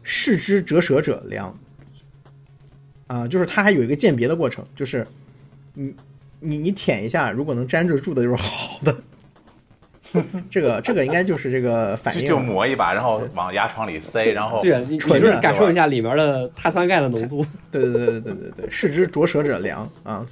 [0.02, 1.58] 视之折舌者良。
[3.06, 5.06] 啊，就是它还有一个鉴别的过程，就是
[5.74, 5.94] 你
[6.40, 8.96] 你你舔一下，如果能粘着住的就是好的。
[10.48, 17.44] 这个这个应该就是这个反应就抹一把，然后往牙床里塞，然后对啊，你就是感受一下里面的碳酸钙的浓度。
[17.72, 20.24] 对对对对对对对，视之着舌者凉啊。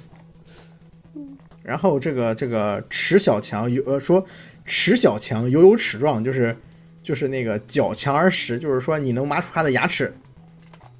[1.63, 4.25] 然后这个这个齿小强有呃说
[4.63, 6.55] 齿小强犹有齿状，就是
[7.01, 10.15] 就是那个角强而实，就是说你能挖出它的牙齿，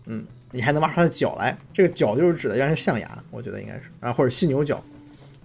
[0.08, 1.58] 嗯，你还能挖出它的脚来。
[1.74, 4.82] 这个脚就是指的原来是象牙，我觉得应该是啊，或者犀牛角，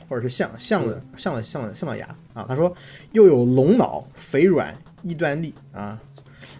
[0.09, 2.47] 或者是象象的象的象的象的牙啊。
[2.49, 2.73] 他说
[3.11, 6.01] 又有龙脑肥软易断力啊。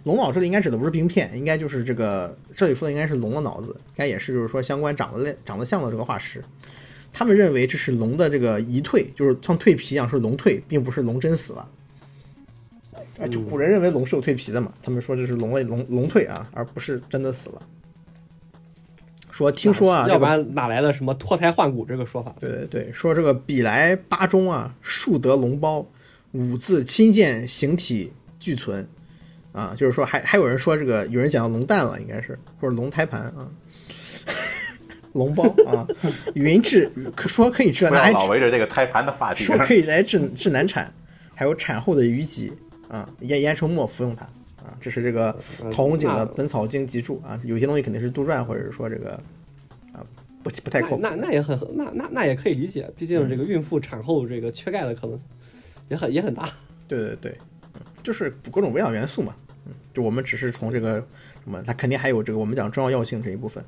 [0.03, 6.43] 龙脑这里应该指的不是冰片，应该就是这个这里说的应该是龙的脑子，应该也是就是说相关长得类长得像的这个化石。
[7.11, 11.69] 他们认为这是龙的这个遗蜕，就是像蜕皮一样是龙蜕，并不是龙真死了。
[13.19, 17.61] 啊，就古人认为龙是有蜕皮的嘛，他们说这是龙类龙龙蜕啊，而不是真的死了。
[19.39, 22.35] 说听说啊，要不然哪来的什么脱胎换骨这个说法？
[22.41, 25.85] 对对对，说这个比来巴中啊，树得龙胞，
[26.33, 28.85] 五字亲见形体俱存，
[29.53, 33.47] 啊，就是说还还有人说这个有人讲到龙蛋了，应该是或者龙胎盘啊，
[35.15, 35.87] 龙胞啊，
[36.33, 39.45] 云治可说可以治 不要拿来治老围着这个胎盘的话题。
[39.45, 40.93] 说可以来治治难产，
[41.33, 42.51] 还有产后的淤积
[42.89, 44.27] 啊，研研成末服用它
[44.69, 49.11] 啊，这是这个嗯陶弘景的《本草经集注》啊，有些东西肯定是杜撰或者是说这个
[49.91, 50.05] 啊
[50.43, 50.99] 不不太靠谱。
[51.01, 55.19] 那那那也很那那那也可以理解，毕竟这个孕妇产后这个缺钙的可能
[55.89, 56.47] 也很也很大。
[56.87, 57.37] 对对对，
[57.73, 60.95] 嗯，就是补各种微量元素嘛，嗯，就我们只是从这个
[61.43, 63.63] 什么，它肯定还有这个我们讲中药药性这一部分，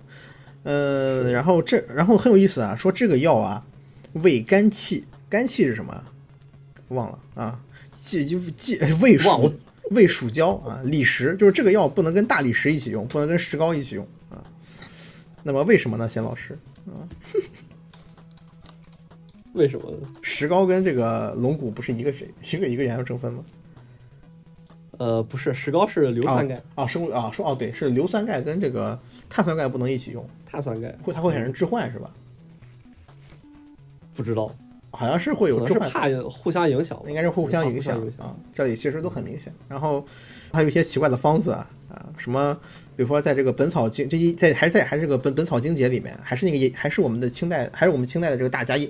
[0.63, 3.65] 呃，然后这然后很有意思啊，说这个药啊，
[4.13, 6.03] 味肝气，肝气是什么？
[6.89, 7.57] 忘了啊，
[8.01, 9.59] 气就是气胃 忘了属
[9.91, 14.43] 胃属胶啊，理石就是这个药不能跟大理石一起用，不能跟石膏一起用啊。
[15.43, 16.57] 那么为什么呢，贤老师？
[19.53, 19.97] 为什么呢？
[20.21, 23.43] 石膏跟这个龙骨不是一个谁一个一个原料成分吗？
[24.97, 28.97] 呃，不是，石膏是硫酸钙、啊，生物啊，说哦对，是硫酸钙跟这个
[29.29, 32.09] 碳酸钙不能一起用，碳酸钙，会它会产生置换是吧？
[34.13, 34.55] 不知道，
[34.91, 38.35] 好像是会有置换，可能是怕互相影响，应该是互相影响相影响啊。
[38.53, 39.51] 这里其实都很明显。
[39.67, 40.05] 然后
[40.51, 42.53] 还有一些奇怪的方子啊啊，什么
[42.95, 48.89] 比如说在这个《本草经》这一在还是在还是这个本《本草经解》里面，还是那个叶还是我们的清代还是我们清代的这个大家叶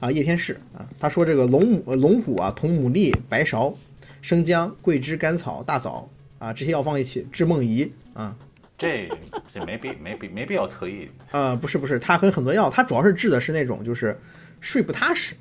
[0.00, 3.74] 啊叶天士啊，他说这个龙母呃龙骨啊同牡蛎、白芍、
[4.20, 8.36] 生姜、桂枝、甘草、大枣啊这些药放一起治梦遗啊。
[8.78, 9.08] 这
[9.54, 11.08] 这没必没必没必要特意。
[11.30, 14.18] 呃，不是不是，它跟很多药，它主要是治的是那种就是
[14.62, 15.34] 睡不踏实，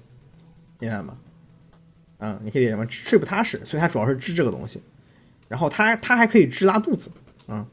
[0.79, 1.17] 明白吗？
[2.17, 2.85] 嗯，你可以理解吗？
[2.89, 4.81] 睡不踏实，所以它主要是治这个东西。
[5.47, 7.09] 然后它它还可以治拉肚子，
[7.47, 7.65] 嗯，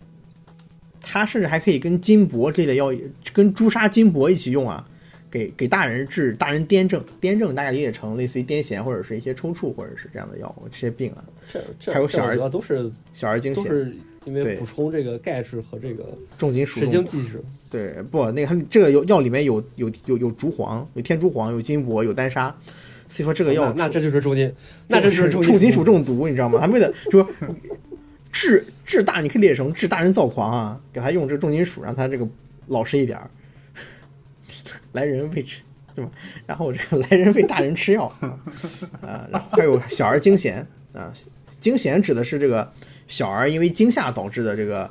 [1.01, 2.93] 它甚至还可以跟金箔这类药，
[3.33, 4.87] 跟朱砂金箔一起用啊，
[5.31, 13.93] 给给大人治大人癫症，癫症大概理解成类似于癫痫或者是一些抽搐或者是这样的药物，这些病啊，这这还有小儿都是小儿惊痫，
[14.29, 16.05] 因为补充这个钙质和这个
[16.37, 16.91] 重金属神。
[16.91, 17.05] 经。
[17.71, 22.55] 对，不，那个它这个有药里面有有有有竹黄，有天竺黄，有金箔，有丹砂，
[23.09, 24.53] 所以说这个药那那这就是重金，
[24.87, 26.59] 那这就是重金属中中毒，你知道吗？
[26.61, 27.29] 他为了就说
[28.33, 32.27] 治治大，你可以理解成治大人躁狂啊，给他用这个重金属，让他这个
[32.69, 33.31] 老实一点儿。
[34.93, 35.61] 来人喂吃，
[35.95, 36.11] 对吧？
[36.47, 38.39] 然后这个 来人喂大人吃药啊，
[39.03, 40.65] 啊，然后还有小儿惊痫
[40.95, 41.13] 啊，
[41.61, 42.73] 惊痫指的是这个
[43.09, 44.89] 小儿因为惊吓导致的这个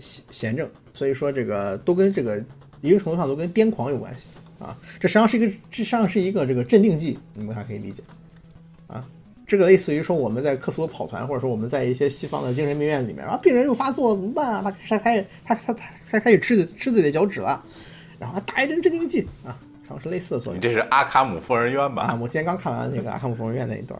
[0.00, 2.38] 痫痫症，所以说这个都跟这个
[2.80, 4.20] 一定程度上都跟癫狂有关系
[4.58, 4.74] 啊。
[4.98, 8.02] 这实际上是一个，这实际上是一个这个镇定剂，你们还可以理解
[8.86, 9.04] 啊。
[9.46, 14.76] 这个类似于说我们在科索跑团，或者说我们在一些西方的精神病院里面，啊，病人又发作了怎么办啊？
[14.86, 17.64] 他他他他他他他开始吃吃自己的脚趾了，
[18.18, 20.58] 然后他打一针镇定剂啊，实际上是类似的作用。
[20.58, 22.18] 你这是阿卡姆疯人院啊，吧？
[22.20, 23.98] 我今天刚看完那个阿卡姆疯人院那一段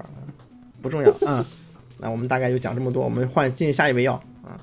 [0.83, 1.45] 不重要啊。
[1.99, 4.61] 那我们大概就讲这么多，我们换进下一味药啊。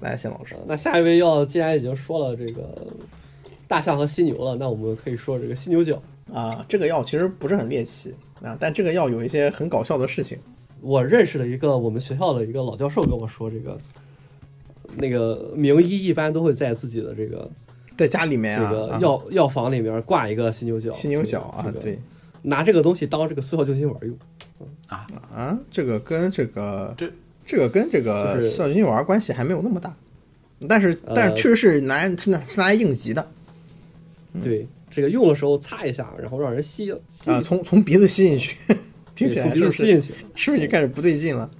[0.00, 2.86] 来，谢老师，那下一味药既然已经说了这个
[3.66, 6.00] 大象和犀牛了，那我们可以说这个犀牛角。
[6.32, 10.38] 啊，这个药其实不是很猎奇啊，但这个药有一些很搞笑的事情。
[10.80, 13.78] 我认识的一个我们学校的一个老教授跟我说，这个
[14.96, 17.48] 那个名医一般都会在自己的这个
[17.96, 21.98] 在家里面啊，这个啊药药房里面挂一个犀牛角，犀牛角啊这，个对
[22.44, 24.16] 拿这个东西当这个速效救心丸用。
[24.86, 27.10] 啊啊，这个跟这个这
[27.44, 29.92] 这个跟这个就是小金丸关系还没有那么大，
[30.68, 33.26] 但是但是呃确实是拿是拿是拿来应急的
[34.42, 38.56] 对，这个用的时候擦一下，然后让人吸吸啊，从从鼻子吸进去，
[39.14, 41.50] 听起来是不是子吸进去，是不是就开始不对劲了？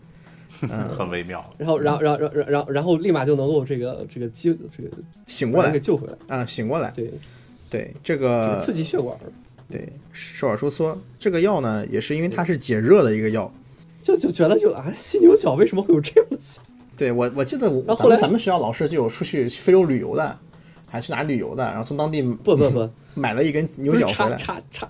[0.61, 1.45] 嗯很微妙。
[1.59, 4.89] 然后然后然后然后然后然后立马就能够这个这个激这个
[5.27, 6.15] 醒过来给救回来。
[6.37, 6.91] 啊，醒过来。
[6.93, 7.11] 对，
[7.69, 9.19] 对这这个个刺激血管，
[9.71, 13.53] 对手耳收缩这个药呢，也是因为它是解热的一个药。
[14.03, 16.61] 就就觉得就啊，犀牛角为什么会有这样的效？
[16.97, 20.39] 对我我记得我然后后来咱们学校老师就有出去非洲旅游的，
[20.87, 22.89] 还去哪旅游的，然后从当地不不不，
[23.19, 24.87] 买了一根牛角回来，查查，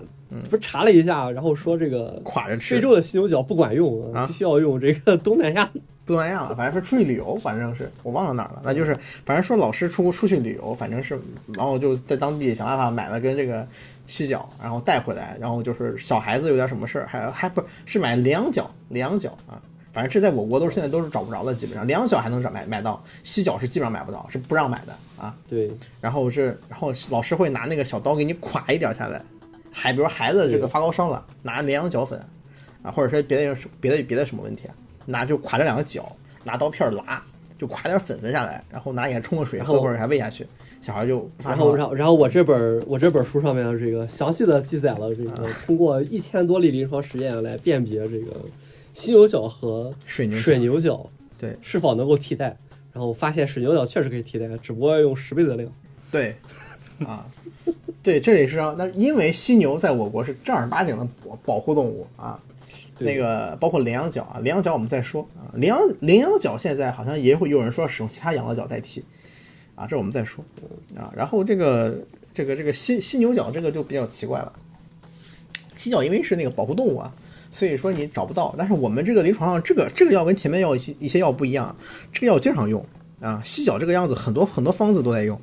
[0.49, 2.81] 不是查了一下，然后说这个垮着吃非。
[2.81, 5.71] 洲的犀牛角不管用啊必须要用这个东南亚。
[6.05, 8.61] 东南亚了，反正是出去旅游，反正是我忘了哪儿了。
[8.63, 8.95] 那就是
[9.25, 11.19] 反正说老师出出去旅游，反正是，
[11.55, 13.67] 然后就在当地想办法买了根这个
[14.07, 25.35] 犀角，然后带回来，然后就是小孩子有点什么事儿，还还不是买两角，两角啊，反正这在我国都是现在都是找不着的，基本上两角还能找买买到，犀角是基本上买不到，是不让买的啊。
[25.49, 29.21] 对，然后是，然后老师会拿那个小刀给你垮一点下来，
[29.71, 32.19] 还比如孩子这个发高烧了，拿绵羊角粉
[32.83, 34.69] 啊，或者说别的别的别的什么问题，
[35.05, 37.21] 拿就垮这两个角，拿刀片拉，
[37.57, 40.45] 就垮点粉粉下来，然后拿盐冲个水喝或者给他喂下去，
[40.81, 41.75] 小孩就发然后，烧。
[41.75, 45.33] 然后，然后我这本儿我这本书上面这个详细的记载了这啊。
[45.37, 48.33] 个通过一千多例临床实验来辨别这个
[48.93, 51.55] 犀牛角和水牛水牛角对。
[51.61, 52.57] 是否能够替代，
[52.93, 55.69] 然后发现水牛角确实可以替代，只不过要用十倍的量。
[56.11, 56.35] 对，
[57.05, 57.25] 啊，
[58.01, 62.39] 对，这也是让那因为犀牛在我国是正儿八经的保保护动物啊，
[62.99, 69.03] 那个包括羚羊角啊，羚羊角我们再说啊，羚羊羚羊角现在好像也会有人说使用其他羊的角代替，
[69.75, 70.43] 啊，这我们再说
[70.97, 71.13] 啊。
[71.15, 71.95] 然后这个
[72.33, 74.51] 这个这个犀犀牛角这个就比较奇怪了，
[75.77, 77.13] 犀角因为是那个保护动物啊，
[77.51, 78.55] 所以说你找不到。
[78.57, 81.75] 但是我们这个临床上这个这个药跟前面药一些一些药不一样，
[82.11, 82.85] 这个药经常用
[83.19, 85.39] 啊，犀角这个样子很多很多方子都在用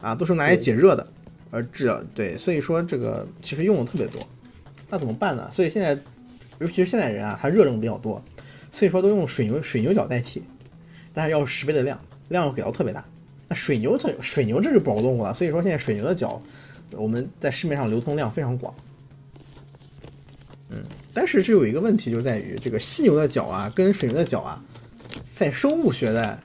[0.00, 1.06] 啊，都是拿来解热的，
[1.50, 4.20] 而治对，所以说这个其实用的特别多。
[4.90, 5.48] 那怎么办呢？
[5.52, 5.98] 所以现在
[6.58, 8.22] 尤其是现在人啊，他热症比较多，
[8.70, 10.42] 所以说都用水牛水牛角代替，
[11.12, 11.98] 但是要十倍的量，
[12.28, 13.04] 量给到特别大。
[13.54, 16.42] 那水牛它水牛这就保护动物了，所以说现在水牛的脚
[16.90, 18.74] 我们在市面上流通量非常广。
[20.70, 20.82] 嗯，
[21.12, 24.60] 但是这有一个问题就在于这个犀牛的脚啊，跟水牛的脚啊，
[25.32, 26.36] 在生物学的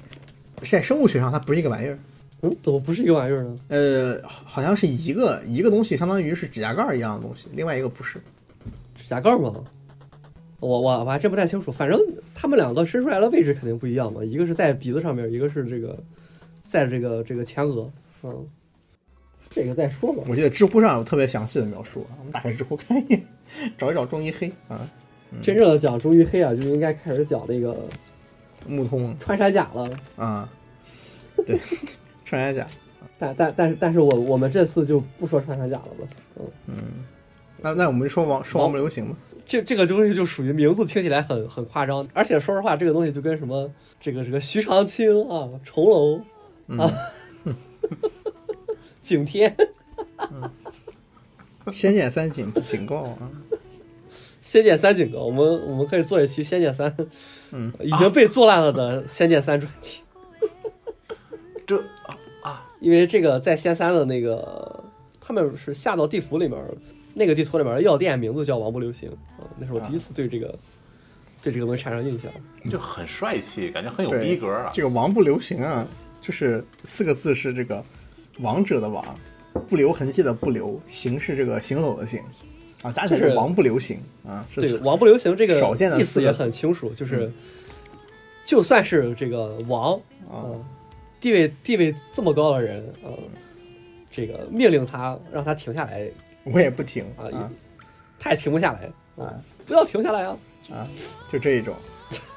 [0.61, 1.97] 在生物学上它不是一个玩意儿。
[2.41, 3.57] 嗯，怎么不是一个玩意儿呢？
[3.69, 8.19] 呃，好好像是一个一个东西，相当于是指甲盖儿一样的东西，另外一个不是。
[8.95, 9.53] 指甲盖吗？
[10.59, 11.97] 我我我还真不太清楚，反正
[12.35, 15.97] 他们两个伸出来的位置肯定不一样嘛，一个是在鼻子上面，一个是这个
[16.69, 17.91] 在这个这个前额，
[18.21, 18.45] 嗯，
[19.49, 20.23] 这个再说吧。
[20.27, 23.25] 我记得知乎上有特别详细的描述，我们打开知乎看一眼，
[23.75, 24.87] 找一找中医黑啊，
[25.41, 27.75] 真正的讲中医黑啊，就应该开始讲那个
[28.67, 29.99] 木通穿山甲了。
[30.15, 30.47] 啊，
[31.43, 31.59] 对，
[32.23, 32.67] 穿山甲。
[33.17, 36.07] 但但但是但是我我们这次就不说穿山甲了吧？
[36.67, 36.75] 嗯，
[37.59, 39.17] 那那我们就说王说王不留行吧。
[39.45, 46.21] 这这个东西就属于名字听起来很很夸张，而且说实话，这个东西就跟什么这个这个徐长卿啊、重楼
[46.77, 46.91] 啊、
[49.01, 49.55] 景天、
[51.71, 53.17] 仙剑三警警告啊，
[54.41, 56.91] 仙剑三警告，我们我们可以做一期《仙剑三》，
[57.51, 60.01] 嗯，已经被做烂了的《仙剑三》专辑，
[61.65, 62.17] 这啊。
[62.41, 64.81] 啊，因为这个在仙三的那个
[65.19, 66.57] 他们是下到地府里面，
[67.13, 70.57] 那个地图里面的药店名字叫王不留行啊，那是我第一次对这个
[71.41, 72.31] 对这个东西产生印象。
[72.71, 74.71] 就很帅气，感觉很有逼格啊。
[74.73, 75.85] 这个王不留行啊，
[76.21, 77.83] 就是四个字是这个
[78.39, 79.03] 王者的王，
[79.67, 82.19] 不留痕迹的不留，行是这个行走的行，
[82.81, 85.53] 啊，加起来是是王不留行啊，是对，王不留行这个
[85.97, 87.31] 意思也很清楚，就是
[88.45, 89.95] 就算是这个王，
[90.29, 90.45] 啊。
[90.45, 90.65] 嗯，
[91.19, 93.17] 地位地位这么高的人，嗯，
[94.09, 96.09] 这个命令他让他停下来，
[96.43, 97.51] 我也不停啊啊。
[98.17, 98.89] 他也停不下来，
[99.23, 99.33] 啊。
[99.65, 100.37] 不要停下来啊！
[100.71, 100.87] 啊，
[101.29, 101.75] 就这一种。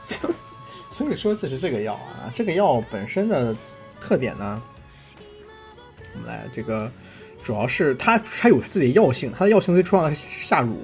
[0.93, 3.57] 所以说这是这个药啊，这个药本身的
[4.03, 4.61] 特点呢，
[6.14, 6.90] 我们来这个
[7.42, 10.82] 主要是它它有自己的药性，它的药性最重要的是下乳，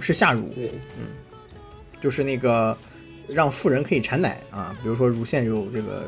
[0.00, 0.52] 是下乳，
[0.98, 1.08] 嗯，
[2.02, 2.76] 就是那个
[3.26, 6.04] 让妇人可以产奶啊，比如说乳腺有这个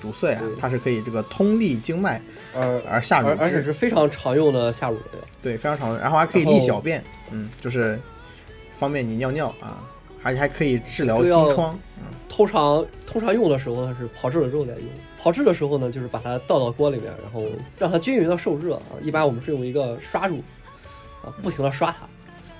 [0.00, 2.22] 堵塞啊，它是可以这个通利经脉
[2.54, 4.98] 而而下乳而而且，是非常常用的下乳。
[5.42, 7.98] 对非常常用，然后还可以利小便，嗯，就是
[8.74, 9.82] 方便你尿尿啊，
[10.22, 12.04] 而且还可以治疗痔疮，嗯，
[12.34, 14.84] 通常通常用的时候呢是炮制了之后再用，
[15.18, 17.46] 炮制的时候呢就是把它倒到锅里面，然后
[17.78, 18.96] 让它均匀的受热啊。
[19.02, 20.42] 一般我们是用一个刷乳
[21.22, 22.06] 啊，不停的刷它，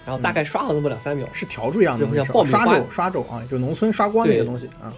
[0.04, 2.66] 然后大概刷了那么两三秒，是笤帚一样的就像爆米花。
[2.66, 4.92] 帚刷帚啊，就农村刷锅那个东西啊，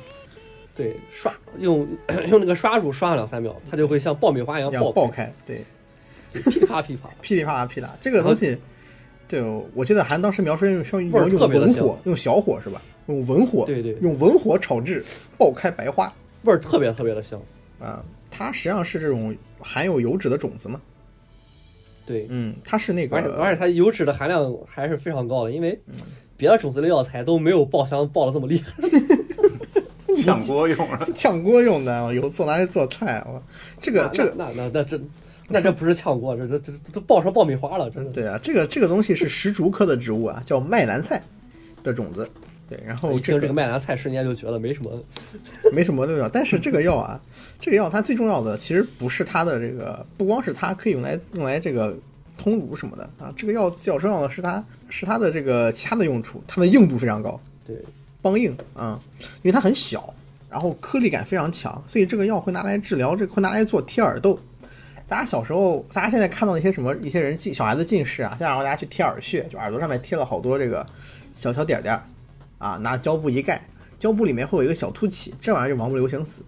[0.74, 1.86] 对，刷用
[2.26, 5.64] 用那个刷乳刷了两三秒，它就会像爆米花一样要爆爆开，对，
[6.32, 7.14] 噼里啪啦噼里啪啦。
[7.22, 8.58] 噼里啪啦 噼啦，这个东西，
[9.28, 9.40] 对，
[9.72, 11.84] 我记得韩当时描述用用用特别的香。
[11.84, 12.82] 文火，用小火是吧？
[13.06, 15.04] 用文火，对对用文火炒制，
[15.38, 17.40] 爆开白花味儿特别特别的香。
[17.80, 20.80] 啊，它实际上是这种含有油脂的种子嘛，
[22.06, 25.78] 对，嗯，它是那个，而且而且它油脂的含量还是非常高的，因为
[26.36, 28.72] 别的种子类药材都没有爆香爆的这么厉害。
[30.24, 33.42] 炝锅用了，炝锅用的，油做拿来做菜，我
[33.80, 35.00] 这个这个那那那那这
[35.48, 38.12] 那这不是炝锅，这这这这都爆成爆米花了，真的。
[38.12, 41.20] 对啊，这个这个东西是石竹科的植物啊，叫麦兰菜
[41.82, 42.30] 的种子，
[42.68, 44.90] 对，然后这一听这个麦芽菜，瞬间就觉得没什么。
[45.72, 47.20] 没什么那种，但是这个药啊，
[47.58, 51.94] 这个药它最重要的其实不是它的这个，不光是它可以用来用来这个
[52.38, 57.76] 通乳什么的啊，这个药较重要的是它是它的这个其他的用处，它的硬度非常高，对，
[58.22, 59.00] 梆硬啊、
[59.42, 60.14] 因为它很小，
[60.48, 64.38] 然后颗粒感非常强，所以这个药会拿来治疗，这会拿来做贴耳豆。
[65.06, 70.84] 大家小时候，大家现在看到一些什么一些人近小孩子近视啊，家长让大家去贴耳穴，就耳朵上面贴了好多这个
[71.34, 72.02] 小小点点儿，
[72.64, 73.62] 啊，拿胶布一盖，
[73.98, 76.40] 胶布里面会有一个小凸起，这玩意儿就王不留行死，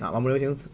[0.00, 0.70] 啊，王不留行死。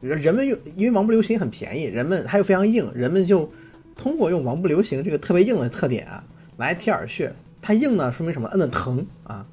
[0.00, 3.52] 人们用，因为王不留行很便宜，人们它又非常硬，人们就
[3.94, 6.24] 通过用王不留行这个特别硬的特点啊，
[6.56, 7.30] 来贴耳穴。
[7.60, 8.48] 它硬呢，说明什么？
[8.48, 9.46] 摁的疼啊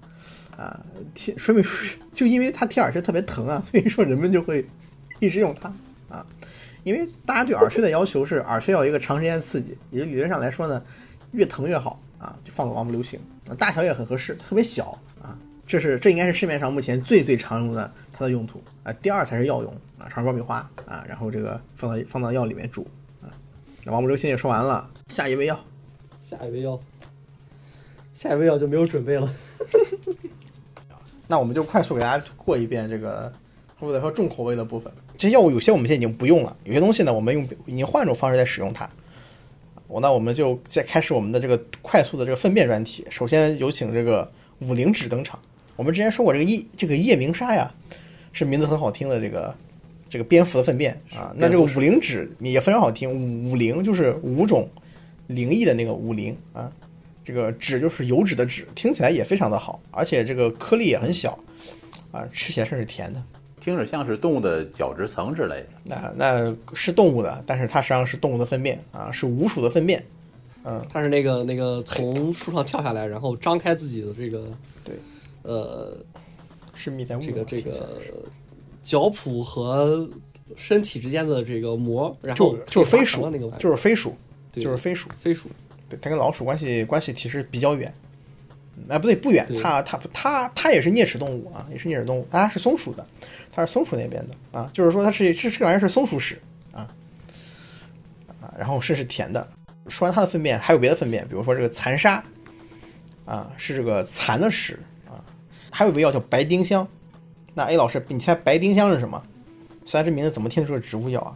[0.56, 0.80] 啊，
[1.14, 1.62] 贴说明
[2.14, 4.66] 就因为它贴耳穴特别疼啊，所以说人们就会
[5.20, 5.68] 一直用它
[6.08, 6.26] 啊。
[6.86, 10.82] 因为大家对耳穴的要求是耳穴要一个长时间刺激，也就理论上来说呢，
[11.34, 15.38] 越疼越好啊，就放个王不留行啊，大小也很合适，特别小啊。
[15.66, 22.88] 这是这应该是市面上目前最最常用的它的用途啊，第二才是药用啊，炒成爆米花啊，然后这个放到放到药里面煮
[23.22, 23.28] 啊。
[23.84, 25.60] 那王不留行也说完了，下一味药
[26.24, 26.80] 下一味药，
[28.14, 29.30] 下一味药就没有准备了。
[31.28, 33.32] 那我们就快速给大家过一遍这个
[33.78, 34.92] 或者说重口味的部分。
[35.18, 38.90] 这些药物有些我们现在已经不用了，有些东西呢我们用已经换一种方式在使用它。
[39.88, 43.06] 我那我们就再开始我们的这个快速的这个粪便专题。
[43.10, 44.30] 首先有请这个
[44.60, 45.40] 五灵脂登场。
[45.76, 47.74] 我们之前说过这个夜这个夜明砂呀，
[48.34, 49.56] 是名字很好听的这个
[50.10, 51.34] 这个蝙蝠的粪便啊。
[51.38, 54.70] 那这个五灵脂也非常好听，五五灵就是五种
[55.28, 56.72] 灵异的那个五灵啊。
[57.24, 61.38] 这个脂就是油脂的脂，听起来也非常的好，而且这个颗粒也很小，
[62.12, 63.22] 啊，吃起来甚是甜的。
[63.68, 65.68] 听着像是动物的角质层之类的。
[65.84, 70.02] 那那是动物的，但是它实际上是动物的粪便啊，是鼯鼠的粪便。
[70.64, 74.46] 嗯它是那个那个从树上跳下来，然后张开自己的这个
[74.86, 74.96] 对，
[75.44, 75.98] 呃
[76.76, 78.00] 是米袋鼯这个这个
[78.80, 80.10] 脚蹼和
[80.56, 84.16] 身体之间的这个膜，然后就就是飞鼠那个玩意儿，就是飞鼠，
[84.54, 85.10] 就是飞鼠。
[85.18, 85.50] 飞鼠。
[85.90, 87.94] 对，它跟老鼠关系关系其实比较远。
[88.90, 93.06] 哎，不对，不远，对它它它它也是啮齿动物啊，也是啮齿动物，它是松鼠的，
[93.52, 96.88] 它是松鼠那边的啊，就是说它是这这个玩意儿是松鼠屎啊
[98.42, 99.46] 啊，然后是是甜的。
[99.88, 102.24] 说完它的粪便，还有别的粪便，比如说这个蚕沙
[103.26, 105.24] 啊，是这个蚕的屎啊，
[105.72, 106.88] 还有一味药叫白丁香。
[107.54, 109.24] 那 A 老师，你猜白丁香是什么？
[109.86, 111.36] 虽然这名字怎么听就是植物药啊啊，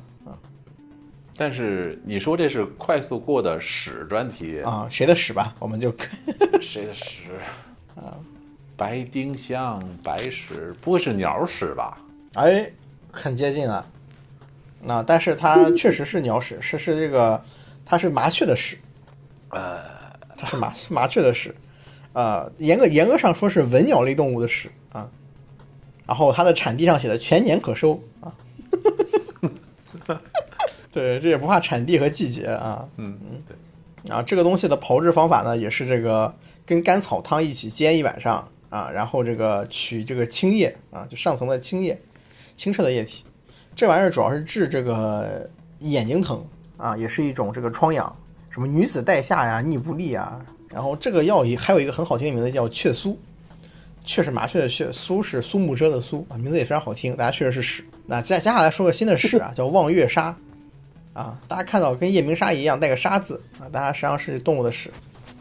[1.41, 5.91] 但是你说这是快速过的屎专题，啊，谁的屎吧，我们就
[6.61, 7.31] 谁的屎？
[7.95, 8.13] 啊，
[8.77, 11.97] 白丁香白屎，不会是鸟屎吧？
[12.35, 12.71] 哎，
[13.11, 13.83] 很接近了。
[14.83, 17.43] 那但是它确实是鸟屎，是是这个，
[17.83, 18.77] 它是麻雀的屎，
[19.49, 19.81] 呃，
[20.37, 21.55] 它是麻麻雀的屎，
[22.13, 25.09] 呃，严格严格上说是文鸟类动物的屎啊。
[26.05, 28.31] 然后它的产地上写的全年可收啊。
[30.91, 32.87] 对，这也不怕产地和季节啊。
[32.97, 33.55] 嗯嗯，对，
[34.03, 36.33] 然后这个东西的炮制方法呢，也是这个
[36.65, 41.99] 跟甘草汤一起煎一晚上啊，然后这个取这个青叶啊，就上层的青叶，
[42.55, 43.23] 清澈的液体。
[43.75, 48.13] 这玩意儿主要是治这个眼睛疼啊，也是一种这个疮疡，
[48.49, 50.45] 什么女子带下呀、逆不利啊。
[50.69, 53.17] 然后这个药也还有一个很好听的名字叫雀苏，
[54.03, 57.15] 雀是麻雀的雀，苏是苏幕遮的苏啊，名字也非常好听。
[57.15, 57.83] 大家确实是屎。
[58.05, 60.35] 那接接下来说个新的屎啊，叫望月沙
[61.13, 64.91] 啊，大家看到跟夜明沙一样带个沙字啊，大家实际上是动物的屎。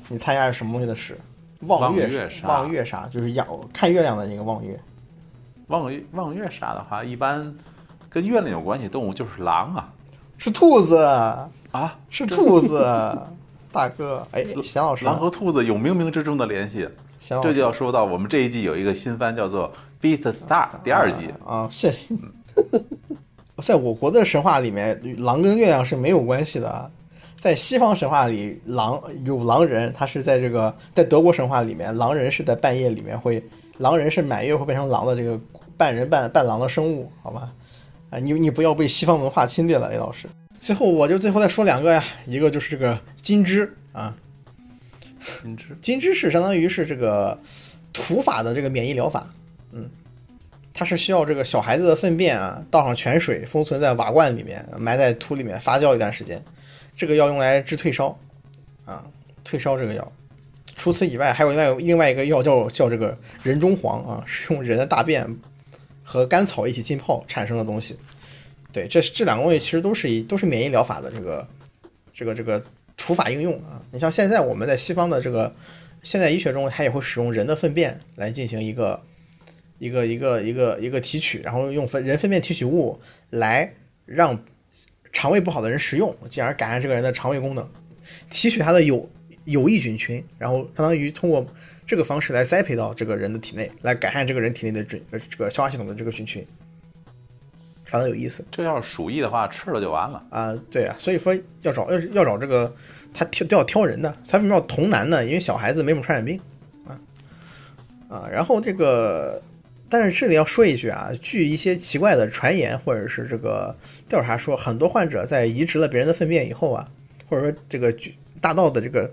[0.09, 1.19] 你猜一下是什么东西的屎？
[1.61, 4.81] 望月沙望月沙就是仰看月亮的那个望月。
[5.69, 7.55] 望月望月沙的话，一般
[8.09, 9.93] 跟月亮有关系动物就是狼啊
[10.39, 11.05] 是兔子，
[11.71, 12.83] 啊，是兔子，
[13.71, 16.89] 大哥，哎，祥老师，狼和兔子有冥冥之中的联系。
[17.21, 19.71] 这就要说到我们这一季有一个新番叫做
[20.03, 21.95] 《Beast Star》第二季，啊，现
[23.63, 26.91] 在我国的神话里面，狼跟月亮是没有关系的啊。
[27.41, 33.43] 在西方神话里，狼有狼人，他是在这个在德国神话里面，狼人是在半夜里面会，
[33.79, 35.41] 狼人是满月会变成狼的这个
[35.77, 37.51] 半人半半狼的生物，好吧？
[38.11, 40.29] 啊，你你不要被西方文化侵略了，雷老师。
[40.59, 44.15] 最后我就最后再说两个呀，一个就是这个金枝啊，
[45.41, 47.39] 金枝金枝是相当于是这个
[47.95, 49.27] 土法的这个免疫疗法，
[49.73, 49.89] 嗯，
[50.81, 56.43] 它是需要这个小孩子的粪便啊，倒上泉水，封存在瓦罐里面，埋在土里面发酵一段时间。
[56.97, 58.19] 这个药用来治退烧，
[58.87, 59.05] 啊，
[59.45, 60.13] 退烧这个药。
[60.79, 65.29] 除此以外，还有另外另外一个药叫叫这个人中黄啊，是用人的大便
[66.03, 67.99] 和甘草一起浸泡产生的东西。
[68.73, 71.47] 对，这这两个东西其实都是以都是免疫疗法的这个
[72.15, 72.65] 这个这个
[72.97, 73.83] 土法应用啊。
[73.91, 75.55] 你像现在我们在西方的这个
[76.03, 78.99] 现代医学中，它也会使用人的粪便来进行一个
[79.81, 83.01] 一个一个一个一个提取，然后用分人粪便提取物
[83.31, 83.75] 来
[84.05, 84.39] 让
[85.11, 87.67] 肠胃不好的人食用，进而改善这个人的肠胃功能，
[88.29, 89.09] 提取他的有
[89.47, 91.45] 有益菌群，然后相当于通过
[91.87, 96.47] 这个方式来栽培到这个人的体内，来改善这个人体内的菌呃这个消化系统的这个菌群，
[97.87, 98.47] 反正有意思。
[98.53, 100.23] 这要是鼠疫的话，吃了就完了。
[100.31, 102.73] 啊，对啊，所以说要找要要找这个
[103.15, 105.25] 他挑都要挑人的，他为什么要童男呢？
[105.25, 106.39] 因为小孩子没什么传染病
[106.87, 107.01] 啊
[108.09, 109.43] 啊，然后这个，
[109.91, 113.77] 但是这里要说一句啊，据一些奇怪的传言或者是这个
[114.09, 116.89] 调查说，很多患者在移植了别人的粪便以后啊，
[117.29, 119.13] 或者说这个菌大道的这个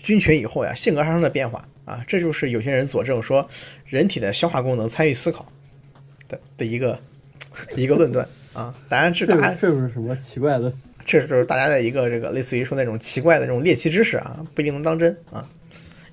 [0.00, 3.46] 菌群以后呀，性格发生了变化啊，这就是有些人佐证说
[3.84, 5.52] 人体的消化功能参与思考
[6.28, 6.98] 的的一个
[7.74, 8.72] 一个论断啊。
[8.88, 10.72] 当然，这这大家是这是什么奇怪的？
[11.04, 15.44] 这就是大家的一个这个类似于说那种奇怪的这种猎奇知识啊，不一定能当真啊。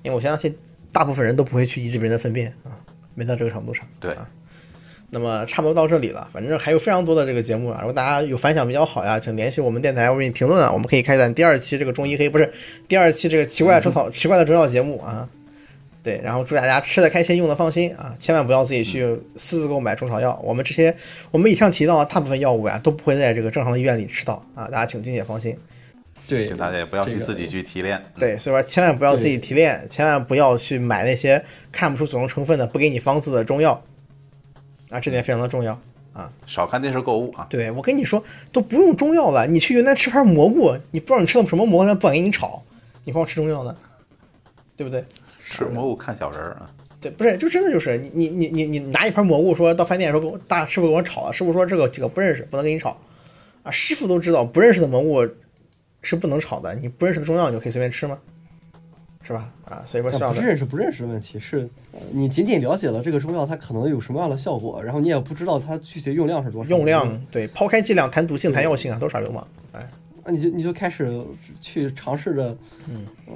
[0.02, 0.56] 因为我相信
[0.90, 2.74] 大部分人都不会去移植别人的粪便啊，
[3.18, 3.84] 没到这个程度上。
[3.98, 4.28] 对啊。
[5.10, 7.78] 那么差不多到这里了，反正还有非常多的这个节目啊。
[7.80, 12.52] 如果大家有反响比较好呀，请联系我们电台为你评论啊，我们可以开展第二期这个中医黑不是
[12.86, 15.28] 第二期这个奇怪的中草奇怪的中药节目啊。
[16.02, 18.14] 对，然后祝大家吃的开心，用的放心啊！
[18.18, 19.04] 千万不要自己去
[19.36, 20.38] 私自购买中草药。
[20.44, 20.94] 我们这些
[21.30, 25.56] 我们以上提到的大部分药物呀，都不会在这个正常的医院里吃到啊，大家请敬请放心。
[26.28, 28.00] 对，请大家也不要去自己去提炼。
[28.18, 33.82] 对，所以说千万不要自己提炼，千万不要去买那些看不出组成成分的、不给你方子的中药
[34.90, 35.80] 啊，这点非常的重要
[36.12, 36.30] 啊。
[36.46, 37.46] 少看电视购物啊。
[37.48, 38.22] 对我跟你说，
[38.52, 42.62] 都不用中药了，你去云南吃盘蘑菇，你不知道你吃的什么蘑菇，他不敢给你炒，
[43.04, 43.74] 你光吃中药呢，
[44.76, 45.02] 对不对？
[45.40, 46.70] 吃蘑菇看小人儿啊。
[47.00, 52.98] 对，不是，就真的就是你你你你你拿一盘蘑菇说到饭店说给我大师傅给我炒了，师傅说这个这个不认识，不能给你炒，
[53.62, 55.26] 啊，师傅都知道不认识的蘑菇
[56.08, 58.18] 是不能炒的，你不认识的中药你就可以随便吃吗？
[59.22, 59.52] 是吧？
[59.66, 66.70] 啊，所以说希望不是认识不认识的问题，是呃你仅仅了解了这个中药它可能有什么样的效果，然后你也不知道它具体用量是多少。
[66.70, 69.86] 用量对，抛开剂量谈毒性谈药性啊，都耍流氓，哎，
[70.24, 71.22] 那，你就你就开始
[71.60, 72.56] 去尝试着，
[72.88, 73.34] 嗯嗯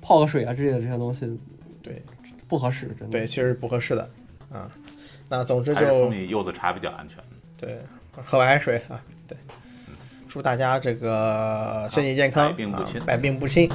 [0.00, 1.38] 泡个水啊之类的这些东西，
[1.82, 2.02] 对
[2.48, 3.10] 不合适，真的。
[3.10, 4.10] 对，其实不合适的
[4.50, 4.68] 啊。
[5.28, 7.18] 那总之就你柚子茶比较安全。
[7.56, 7.78] 对，
[8.24, 9.17] 喝白开水啊，对，
[10.28, 13.68] 祝大家这个身体健康，百病不侵啊百病不侵。